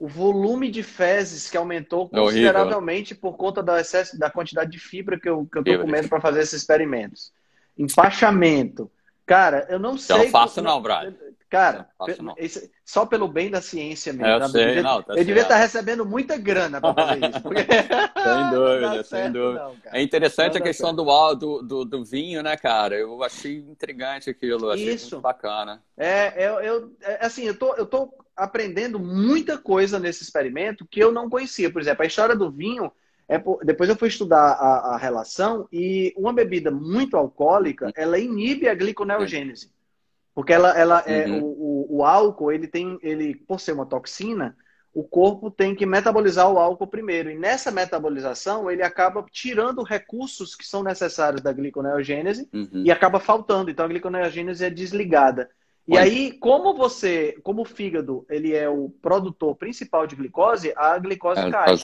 [0.00, 4.78] o volume de fezes que aumentou é consideravelmente por conta do excesso da quantidade de
[4.78, 7.30] fibra que eu, que eu tô comendo para fazer esses experimentos.
[7.76, 8.90] Empachamento.
[9.26, 10.16] Cara, eu não sei.
[10.16, 11.14] Eu não faço, não, Brian.
[11.50, 12.34] Cara, faço, não.
[12.38, 14.26] Esse, só pelo bem da ciência mesmo.
[14.26, 14.48] Eu, tá?
[14.48, 17.40] sei, devia, não, tá eu devia estar recebendo muita grana para fazer isso.
[17.42, 17.60] Porque...
[17.62, 19.64] sem dúvida, sem dúvida.
[19.64, 22.96] Não, é interessante a questão do, do, do, do, vinho, né, cara?
[22.96, 25.16] Eu achei intrigante aquilo, achei isso.
[25.16, 25.82] muito bacana.
[25.96, 31.00] É, eu, eu é, assim, eu tô, eu tô aprendendo muita coisa nesse experimento que
[31.00, 31.70] eu não conhecia.
[31.70, 32.90] Por exemplo, a história do vinho,
[33.28, 33.64] é por...
[33.64, 38.74] depois eu fui estudar a, a, relação e uma bebida muito alcoólica, ela inibe a
[38.74, 39.70] gliconeogênese.
[40.34, 41.34] Porque ela, ela é, uhum.
[41.34, 44.56] é, o, o, o, álcool, ele tem, ele, por ser uma toxina,
[44.92, 47.30] o corpo tem que metabolizar o álcool primeiro.
[47.30, 52.82] E nessa metabolização, ele acaba tirando recursos que são necessários da gliconeogênese uhum.
[52.84, 53.70] e acaba faltando.
[53.70, 55.50] Então a gliconeogênese é desligada.
[55.90, 60.96] E aí, como você, como o fígado, ele é o produtor principal de glicose, a
[60.98, 61.76] glicose é, cai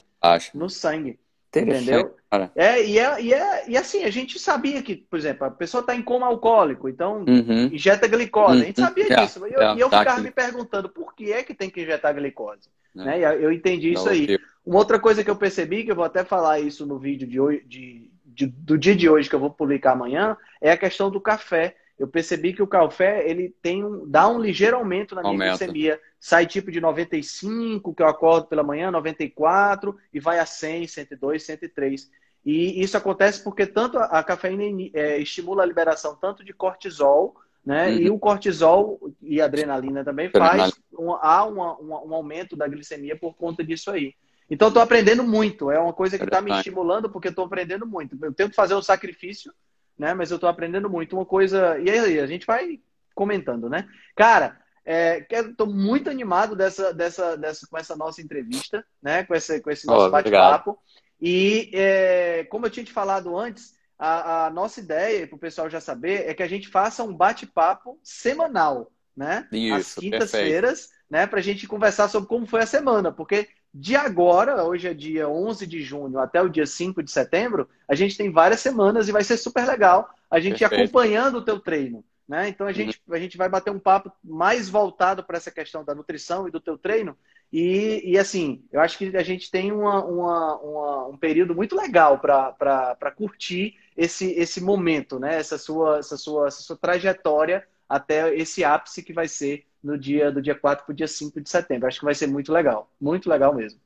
[0.54, 1.18] no sangue.
[1.48, 2.14] Entendeu?
[2.54, 5.80] É e, é, e, é, e assim, a gente sabia que, por exemplo, a pessoa
[5.80, 7.70] está em coma alcoólico, então uhum.
[7.72, 8.56] injeta glicose.
[8.56, 8.62] Uhum.
[8.62, 9.24] A gente sabia uhum.
[9.24, 9.46] disso.
[9.46, 10.26] E eu, é, eu tá ficava aqui.
[10.26, 12.68] me perguntando por que é que tem que injetar glicose.
[12.96, 13.04] É.
[13.04, 13.20] Né?
[13.42, 14.38] Eu entendi isso aí.
[14.64, 17.40] Uma outra coisa que eu percebi, que eu vou até falar isso no vídeo de
[17.40, 21.10] hoje, de, de, do dia de hoje, que eu vou publicar amanhã, é a questão
[21.10, 25.22] do café eu percebi que o café ele tem um, dá um ligeiro aumento na
[25.22, 25.56] minha Aumenta.
[25.56, 26.00] glicemia.
[26.20, 31.42] Sai tipo de 95, que eu acordo pela manhã, 94, e vai a 100, 102,
[31.42, 32.10] 103.
[32.44, 37.34] E isso acontece porque tanto a, cafeína é, estimula a liberação tanto de cortisol,
[37.64, 37.88] né?
[37.88, 37.98] Uhum.
[37.98, 43.16] E o cortisol e a adrenalina também faz um, há uma, um aumento da glicemia
[43.16, 44.14] por conta disso aí.
[44.48, 45.70] Então, estou aprendendo muito.
[45.70, 48.16] É uma coisa que está me estimulando porque estou aprendendo muito.
[48.22, 49.52] Eu tenho que fazer um sacrifício
[49.98, 50.14] né?
[50.14, 51.16] Mas eu estou aprendendo muito.
[51.16, 51.78] Uma coisa.
[51.78, 52.80] E aí, a gente vai
[53.14, 53.88] comentando, né?
[54.14, 59.24] Cara, é, estou muito animado dessa, dessa, dessa, com essa nossa entrevista, né?
[59.24, 60.78] Com esse, com esse nosso oh, bate-papo.
[61.20, 65.70] E é, como eu tinha te falado antes, a, a nossa ideia, para o pessoal
[65.70, 69.48] já saber, é que a gente faça um bate-papo semanal, né?
[69.50, 71.26] Isso, Às quintas-feiras, né?
[71.26, 75.28] Para a gente conversar sobre como foi a semana, porque de agora, hoje é dia
[75.28, 79.12] 11 de junho, até o dia 5 de setembro, a gente tem várias semanas e
[79.12, 80.82] vai ser super legal a gente Perfeito.
[80.82, 82.02] acompanhando o teu treino.
[82.26, 82.48] Né?
[82.48, 83.14] Então a gente, uhum.
[83.14, 86.58] a gente vai bater um papo mais voltado para essa questão da nutrição e do
[86.58, 87.16] teu treino.
[87.52, 91.76] E, e assim, eu acho que a gente tem uma, uma, uma um período muito
[91.76, 95.36] legal para curtir esse, esse momento, né?
[95.36, 100.32] essa, sua, essa, sua, essa sua trajetória até esse ápice que vai ser no dia
[100.32, 101.86] do dia 4 para o dia 5 de setembro.
[101.86, 103.80] Acho que vai ser muito legal, muito legal mesmo.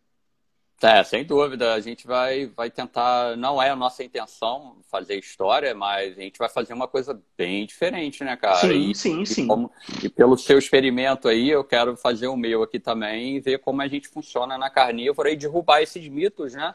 [0.83, 1.75] É, sem dúvida.
[1.75, 3.37] A gente vai, vai tentar.
[3.37, 7.67] Não é a nossa intenção fazer história, mas a gente vai fazer uma coisa bem
[7.67, 8.57] diferente, né, cara?
[8.57, 9.47] Sim, e, sim, e sim.
[9.47, 9.71] Como,
[10.03, 13.83] e pelo seu experimento aí, eu quero fazer o meu aqui também e ver como
[13.83, 16.75] a gente funciona na carnívora e derrubar esses mitos, né?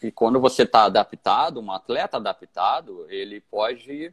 [0.00, 4.12] Que quando você está adaptado, um atleta adaptado, ele pode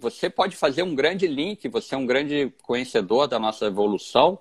[0.00, 4.38] você pode fazer um grande link, você é um grande conhecedor da nossa evolução,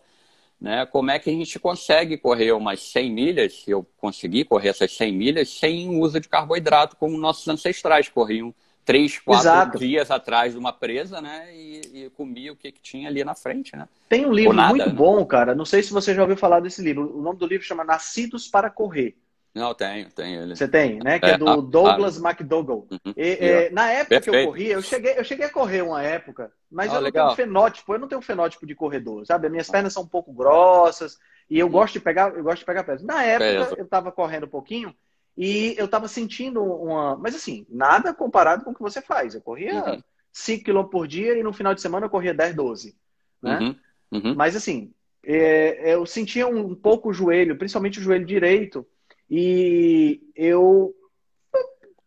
[0.59, 0.85] né?
[0.85, 4.91] Como é que a gente consegue correr umas 100 milhas, se eu conseguir correr essas
[4.91, 8.53] 100 milhas, sem uso de carboidrato, como nossos ancestrais corriam
[8.83, 9.79] três, quatro Exato.
[9.79, 11.53] dias atrás de uma presa, né?
[11.53, 13.87] E, e comia o que, que, tinha ali na frente, né?
[14.07, 14.95] Tem um livro nada, muito né?
[14.95, 15.53] bom, cara.
[15.53, 17.17] Não sei se você já ouviu falar desse livro.
[17.17, 19.17] O nome do livro chama Nascidos para Correr.
[19.57, 20.55] Não, tenho, tenho ele.
[20.55, 21.19] Você tem, né?
[21.19, 22.87] Que é, é do Douglas ah, McDougall.
[22.91, 23.13] Uhum.
[23.17, 24.31] E, é, na época Perfeito.
[24.31, 27.03] que eu corria, eu cheguei, eu cheguei a correr uma época, mas ah, eu não
[27.03, 27.25] legal.
[27.27, 29.47] tenho fenótipo, eu não tenho fenótipo de corredor, sabe?
[29.47, 31.17] As minhas pernas são um pouco grossas
[31.49, 31.71] e eu uhum.
[31.71, 33.05] gosto de pegar, eu gosto de pegar peso.
[33.05, 34.93] Na época, eu estava correndo um pouquinho
[35.35, 37.15] e eu estava sentindo uma.
[37.17, 39.33] Mas assim, nada comparado com o que você faz.
[39.33, 40.03] Eu corria uhum.
[40.31, 42.95] 5 km por dia e no final de semana eu corria 10, 12.
[43.41, 43.59] Né?
[43.59, 43.75] Uhum.
[44.11, 44.35] Uhum.
[44.35, 44.93] Mas assim,
[45.25, 48.87] é, eu sentia um pouco o joelho, principalmente o joelho direito
[49.29, 50.93] e eu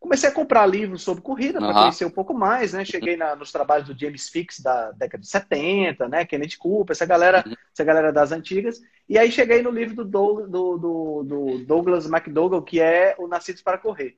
[0.01, 1.75] comecei a comprar livros sobre corrida para uhum.
[1.75, 2.85] conhecer um pouco mais, né?
[2.85, 6.25] Cheguei na, nos trabalhos do James Fix da década de 70, né?
[6.25, 7.55] Kenneth Cooper, essa galera, uhum.
[7.73, 8.81] essa galera das antigas.
[9.09, 13.63] E aí cheguei no livro do, do, do, do Douglas McDougall, que é O Nascidos
[13.63, 14.17] para Correr.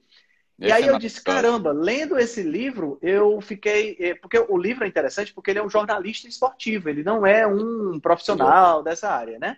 [0.58, 3.96] Esse e aí é eu disse, caramba, lendo esse livro, eu fiquei.
[3.98, 7.44] Eh, porque o livro é interessante porque ele é um jornalista esportivo, ele não é
[7.44, 9.56] um profissional dessa área, né?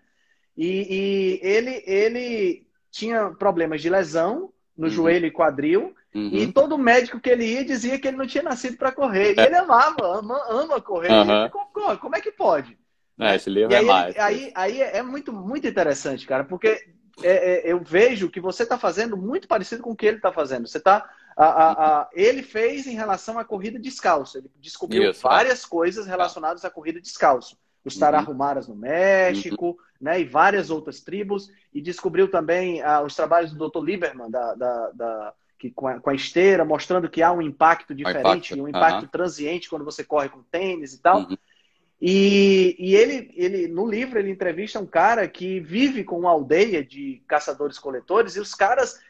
[0.56, 4.92] E, e ele, ele tinha problemas de lesão no uhum.
[4.92, 5.94] joelho e quadril.
[6.14, 6.30] Uhum.
[6.32, 9.34] E todo médico que ele ia dizia que ele não tinha nascido para correr.
[9.36, 11.10] E ele amava, ama, ama correr.
[11.10, 11.44] Uhum.
[11.46, 12.78] Ficou, como é que pode?
[13.18, 14.16] É, esse livro e é aí, mais.
[14.16, 16.68] Aí, aí é muito, muito interessante, cara, porque
[17.20, 20.32] é, é, eu vejo que você está fazendo muito parecido com o que ele está
[20.32, 20.68] fazendo.
[20.68, 24.38] Você tá, a, a, a, ele fez em relação à corrida descalço.
[24.38, 25.68] Ele descobriu Isso, várias é.
[25.68, 27.56] coisas relacionadas à corrida descalço.
[27.84, 29.76] Os Tarahumaras no México, uhum.
[30.04, 33.82] Né, e várias outras tribos, e descobriu também ah, os trabalhos do Dr.
[33.82, 37.94] Lieberman, da, da, da que, com, a, com, a, esteira, mostrando que há um impacto
[37.94, 38.62] diferente, impacto.
[38.62, 39.08] um impacto uhum.
[39.08, 41.20] transiente quando você corre com tênis e tal.
[41.20, 41.38] Uhum.
[41.98, 46.84] E, e ele, ele, no livro, ele entrevista um cara que vive com uma aldeia
[46.84, 49.00] de caçadores-coletores, e os caras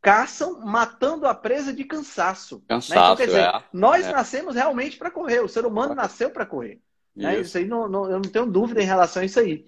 [0.00, 2.62] caçam matando a presa de cansaço.
[2.68, 3.00] Cansaço, né?
[3.00, 4.12] então, quer dizer, é, nós é.
[4.12, 6.80] nascemos realmente para correr, o ser humano nasceu para correr.
[7.16, 7.40] Né?
[7.40, 7.58] Isso.
[7.58, 9.66] aí não, não, eu não tenho dúvida em relação a isso aí.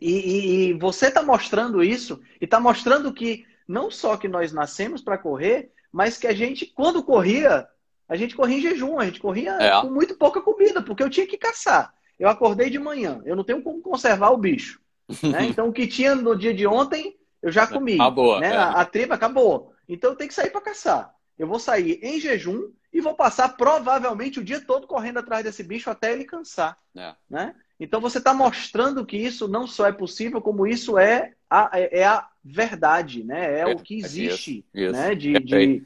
[0.00, 4.52] E, e, e você está mostrando isso e está mostrando que não só que nós
[4.52, 7.66] nascemos para correr, mas que a gente, quando corria,
[8.08, 9.80] a gente corria em jejum, a gente corria é.
[9.80, 11.92] com muito pouca comida, porque eu tinha que caçar.
[12.18, 14.80] Eu acordei de manhã, eu não tenho como conservar o bicho.
[15.22, 15.46] Né?
[15.48, 17.94] Então, o que tinha no dia de ontem, eu já comi.
[17.94, 18.40] Acabou.
[18.40, 18.52] Né?
[18.52, 18.56] É.
[18.56, 19.72] A, a tripa acabou.
[19.88, 21.14] Então, eu tenho que sair para caçar.
[21.38, 25.62] Eu vou sair em jejum e vou passar provavelmente o dia todo correndo atrás desse
[25.62, 26.78] bicho até ele cansar.
[26.96, 27.14] É.
[27.28, 27.54] Né?
[27.78, 32.00] Então você está mostrando que isso não só é possível, como isso é a, é,
[32.00, 33.58] é a verdade, né?
[33.58, 35.14] É, é o que existe isso, né?
[35.14, 35.84] De, de,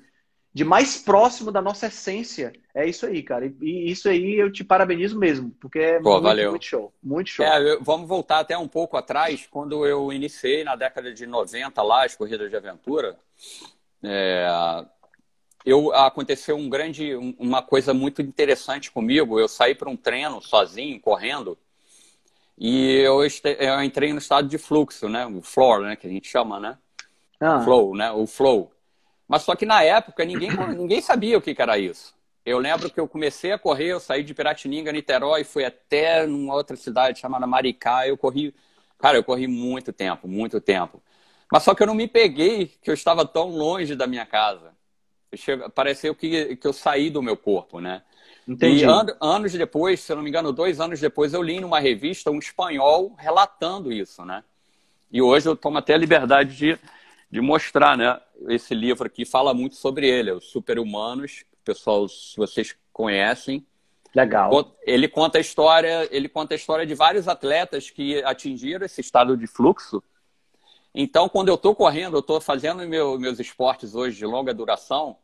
[0.55, 2.53] de, mais próximo da nossa essência.
[2.73, 3.47] É isso aí, cara.
[3.47, 6.51] E, e isso aí eu te parabenizo mesmo, porque é Pô, muito, valeu.
[6.51, 6.95] muito show.
[7.03, 7.45] Muito show.
[7.45, 12.05] É, vamos voltar até um pouco atrás, quando eu iniciei na década de 90 lá
[12.05, 13.19] as corridas de aventura.
[14.03, 14.47] É,
[15.65, 19.39] eu aconteceu um grande, uma coisa muito interessante comigo.
[19.39, 21.59] Eu saí para um treino sozinho, correndo,
[22.61, 23.23] e eu,
[23.59, 25.27] eu, entrei no estado de fluxo, né?
[25.27, 25.97] O floor, né?
[25.97, 26.77] Que a gente chama, né?
[27.41, 27.61] Ah.
[27.61, 28.11] Flow, né?
[28.13, 28.71] O flow.
[29.27, 32.15] Mas só que na época ninguém, ninguém sabia o que, que era isso.
[32.45, 36.55] Eu lembro que eu comecei a correr, eu saí de Piratininga, Niterói, fui até numa
[36.55, 38.07] outra cidade chamada Maricá.
[38.07, 38.55] Eu corri,
[38.99, 41.03] cara, eu corri muito tempo, muito tempo.
[41.51, 44.75] Mas só que eu não me peguei que eu estava tão longe da minha casa
[45.75, 48.03] pareceu que, que eu saí do meu corpo, né?
[48.51, 48.83] Entendi.
[48.83, 51.79] E an anos depois, se eu não me engano, dois anos depois, eu li numa
[51.79, 54.43] revista um espanhol relatando isso, né?
[55.09, 56.79] E hoje eu tomo até a liberdade de,
[57.31, 58.21] de mostrar, né?
[58.49, 61.45] Esse livro aqui fala muito sobre ele, os Super-Humanos.
[61.65, 63.65] Pessoal, se vocês conhecem.
[64.13, 64.75] Legal.
[64.83, 69.37] Ele conta a história, ele conta a história de vários atletas que atingiram esse estado
[69.37, 70.03] de fluxo
[70.93, 75.17] Então, quando eu estou correndo, eu estou fazendo meu, meus esportes hoje de longa duração,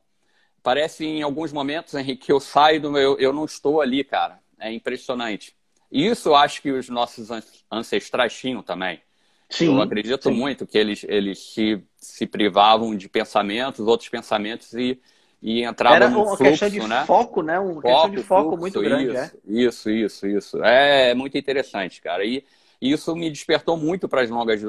[0.67, 3.17] parece em alguns momentos, Henrique, que eu saio do meu.
[3.21, 4.41] Eu não estou ali, cara.
[4.59, 5.55] É impressionante.
[5.93, 7.29] Isso eu acho que os nossos
[7.71, 9.01] ancestrais tinham também.
[9.49, 10.35] Sim, eu acredito sim.
[10.35, 15.01] muito que eles, eles se, se privavam de pensamentos, outros pensamentos e,
[15.41, 17.05] e entravam Era no uma fluxo, questão de né?
[17.07, 17.61] foco, né?
[17.61, 19.31] Uma foco, questão de foco fluxo, muito grande, isso, é?
[19.47, 20.65] Isso, isso, isso.
[20.65, 22.25] É muito interessante, cara.
[22.25, 22.45] E
[22.81, 24.61] isso me despertou muito para as longas,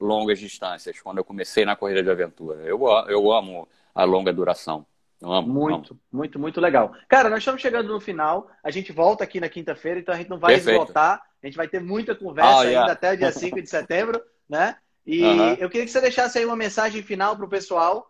[0.00, 2.60] longas distâncias, quando eu comecei na corrida de aventura.
[2.64, 4.84] Eu, eu amo a longa duração.
[5.22, 6.00] Amo, muito, amo.
[6.12, 6.94] muito, muito legal.
[7.08, 8.50] Cara, nós estamos chegando no final.
[8.62, 10.80] A gente volta aqui na quinta-feira, então a gente não vai Perfeito.
[10.80, 11.22] esgotar.
[11.42, 12.80] A gente vai ter muita conversa oh, yeah.
[12.80, 14.76] ainda até o dia 5 de setembro, né?
[15.06, 15.22] E
[15.58, 18.08] eu queria que você deixasse aí uma mensagem final para o pessoal,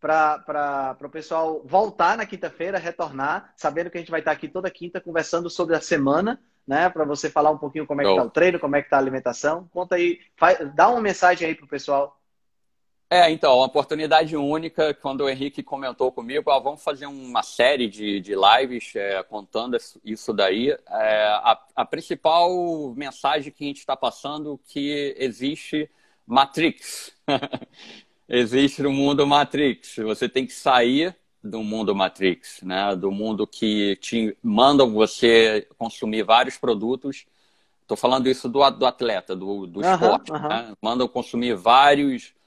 [0.00, 4.70] para o pessoal voltar na quinta-feira, retornar, sabendo que a gente vai estar aqui toda
[4.70, 6.88] quinta conversando sobre a semana, né?
[6.88, 8.96] Para você falar um pouquinho como é que está o treino, como é que está
[8.96, 9.68] a alimentação.
[9.70, 12.18] Conta aí, faz, dá uma mensagem aí para o pessoal.
[13.12, 17.88] É, então, uma oportunidade única, quando o Henrique comentou comigo, ah, vamos fazer uma série
[17.88, 20.70] de, de lives é, contando isso daí.
[20.70, 25.90] É, a, a, principal mensagem que a gente está passando que existe
[26.24, 27.12] Matrix.
[28.28, 29.96] existe no mundo Matrix.
[29.96, 32.94] Você tem que sair do mundo Matrix, né?
[32.94, 37.26] do mundo que te mandam você consumir vários produtos.
[37.82, 40.30] Estou falando isso do, do atleta, do, do esporte.
[40.30, 40.74] Né?
[40.80, 42.38] Mandam consumir vários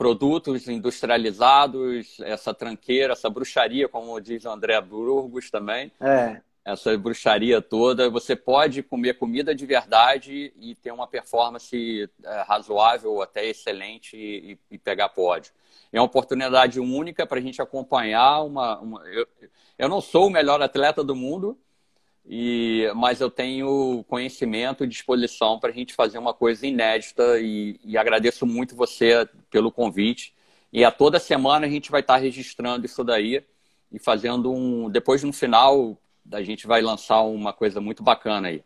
[0.00, 5.92] produtos industrializados, essa tranqueira, essa bruxaria, como diz o André Burgos também.
[6.00, 6.40] É.
[6.64, 8.08] Essa bruxaria toda.
[8.08, 14.58] Você pode comer comida de verdade e ter uma performance é, razoável, até excelente, e,
[14.70, 15.52] e, pegar pódio.
[15.92, 18.80] É uma oportunidade única para a gente acompanhar uma.
[18.80, 19.26] uma eu,
[19.76, 21.58] eu não sou o melhor atleta do mundo,
[22.26, 27.80] e, mas eu tenho conhecimento e disposição para a gente fazer uma coisa inédita e,
[27.84, 30.34] e, agradeço muito você pelo convite.
[30.72, 33.44] E a toda semana a gente vai estar registrando isso daí
[33.90, 34.88] e fazendo um.
[34.88, 35.98] Depois no final,
[36.32, 38.62] a gente vai lançar uma coisa muito bacana aí.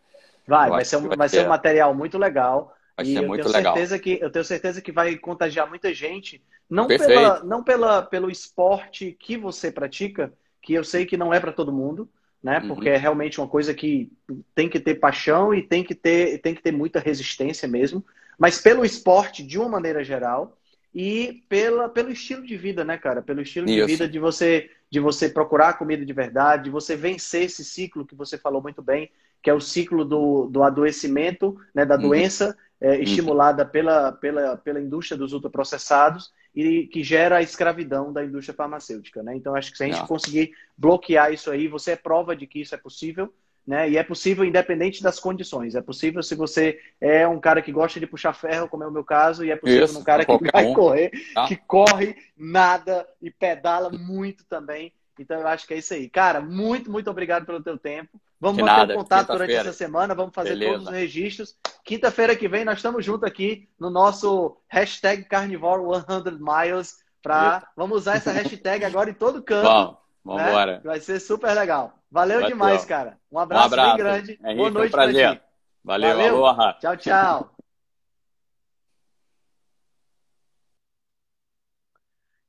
[0.47, 2.75] Vai, vai ser, um, vai, vai ser um material muito legal.
[2.97, 3.75] Vai e ser muito legal.
[3.75, 8.31] Certeza que, eu tenho certeza que vai contagiar muita gente, não, pela, não pela, pelo
[8.31, 12.09] esporte que você pratica, que eu sei que não é para todo mundo,
[12.45, 12.59] né?
[12.59, 12.69] Uhum.
[12.69, 14.13] Porque é realmente uma coisa que
[14.55, 18.05] tem que ter paixão e tem que ter, tem que ter muita resistência mesmo.
[18.39, 20.59] Mas pelo esporte, de uma maneira geral,
[20.95, 23.23] e pela, pelo estilo de vida, né, cara?
[23.23, 23.87] Pelo estilo Isso.
[23.87, 28.05] de vida de você, de você procurar comida de verdade, de você vencer esse ciclo
[28.05, 29.11] que você falou muito bem,
[29.43, 32.03] que é o ciclo do, do adoecimento, né, da uhum.
[32.03, 33.03] doença, é, uhum.
[33.03, 39.23] estimulada pela, pela, pela indústria dos ultraprocessados e que gera a escravidão da indústria farmacêutica,
[39.23, 39.35] né?
[39.35, 40.07] Então acho que se a gente Não.
[40.07, 43.33] conseguir bloquear isso aí, você é prova de que isso é possível,
[43.67, 43.91] né?
[43.91, 45.75] E é possível independente das condições.
[45.75, 48.93] É possível se você é um cara que gosta de puxar ferro, como é o
[48.93, 50.75] meu caso, e é possível isso, um cara que vai um.
[50.75, 51.47] correr, ah.
[51.47, 54.93] que corre nada e pedala muito também.
[55.19, 56.09] Então eu acho que é isso aí.
[56.09, 58.21] Cara, muito, muito obrigado pelo teu tempo.
[58.41, 60.73] Vamos manter nada, contato durante essa semana, vamos fazer Beleza.
[60.73, 61.57] todos os registros.
[61.85, 66.99] Quinta-feira que vem nós estamos juntos aqui no nosso hashtag Carnivore 100 Miles.
[67.23, 67.67] Pra...
[67.75, 69.67] Vamos usar essa hashtag agora em todo canto.
[69.67, 70.49] Vamos, vamos né?
[70.51, 70.81] embora.
[70.85, 71.99] Vai ser super legal.
[72.11, 72.89] Valeu Vai demais, ter.
[72.89, 73.19] cara.
[73.33, 74.33] Um abraço, um abraço, bem grande.
[74.43, 75.43] Henrique, Boa noite um prazer.
[75.83, 76.47] Valeu, Valeu.
[76.47, 76.73] Aloha.
[76.75, 77.55] Tchau, tchau.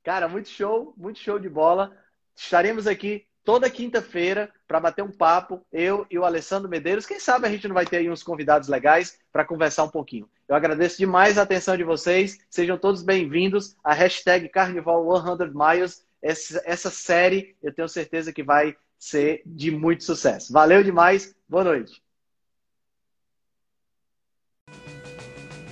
[0.06, 1.92] Cara, muito show, muito show de bola.
[2.36, 7.06] Estaremos aqui toda quinta-feira para bater um papo, eu e o Alessandro Medeiros.
[7.06, 10.28] Quem sabe a gente não vai ter aí uns convidados legais para conversar um pouquinho.
[10.48, 12.38] Eu agradeço demais a atenção de vocês.
[12.50, 15.04] Sejam todos bem-vindos à hashtag Carnival
[15.38, 16.04] 100 Miles.
[16.20, 20.52] Essa, essa série eu tenho certeza que vai ser de muito sucesso.
[20.52, 21.34] Valeu demais.
[21.48, 22.05] Boa noite.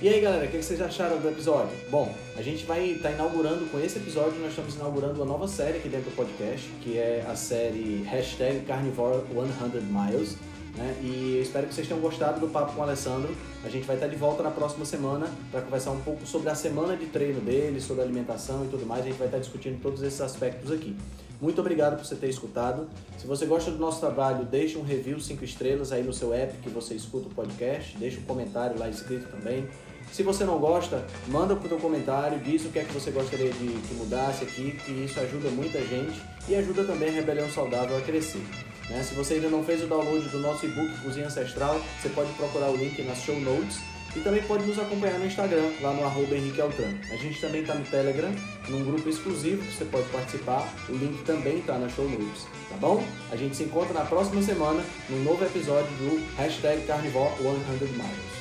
[0.01, 1.71] E aí, galera, o que vocês acharam do episódio?
[1.89, 5.47] Bom, a gente vai estar tá inaugurando, com esse episódio, nós estamos inaugurando uma nova
[5.47, 10.35] série aqui dentro do podcast, que é a série Hashtag Carnivore 100 Miles.
[10.75, 10.97] Né?
[11.01, 13.33] E eu espero que vocês tenham gostado do papo com o Alessandro.
[13.63, 16.49] A gente vai estar tá de volta na próxima semana para conversar um pouco sobre
[16.49, 19.03] a semana de treino dele, sobre alimentação e tudo mais.
[19.03, 20.93] A gente vai estar tá discutindo todos esses aspectos aqui.
[21.41, 22.87] Muito obrigado por você ter escutado.
[23.17, 26.57] Se você gosta do nosso trabalho, deixe um review 5 estrelas aí no seu app
[26.57, 27.97] que você escuta o podcast.
[27.97, 29.67] Deixe um comentário lá escrito também.
[30.11, 33.51] Se você não gosta, manda pro teu comentário, diz o que é que você gostaria
[33.51, 37.97] de que mudasse aqui, que isso ajuda muita gente e ajuda também a Rebelião Saudável
[37.97, 38.41] a crescer.
[38.89, 39.03] Né?
[39.03, 42.69] Se você ainda não fez o download do nosso e-book Cozinha Ancestral, você pode procurar
[42.69, 43.79] o link nas show notes
[44.15, 46.35] e também pode nos acompanhar no Instagram, lá no arroba.
[46.35, 48.31] A gente também está no Telegram,
[48.69, 50.73] num grupo exclusivo que você pode participar.
[50.87, 53.03] O link também está na show notes, tá bom?
[53.31, 58.34] A gente se encontra na próxima semana num novo episódio do Hashtag Carnivore 100 Miles.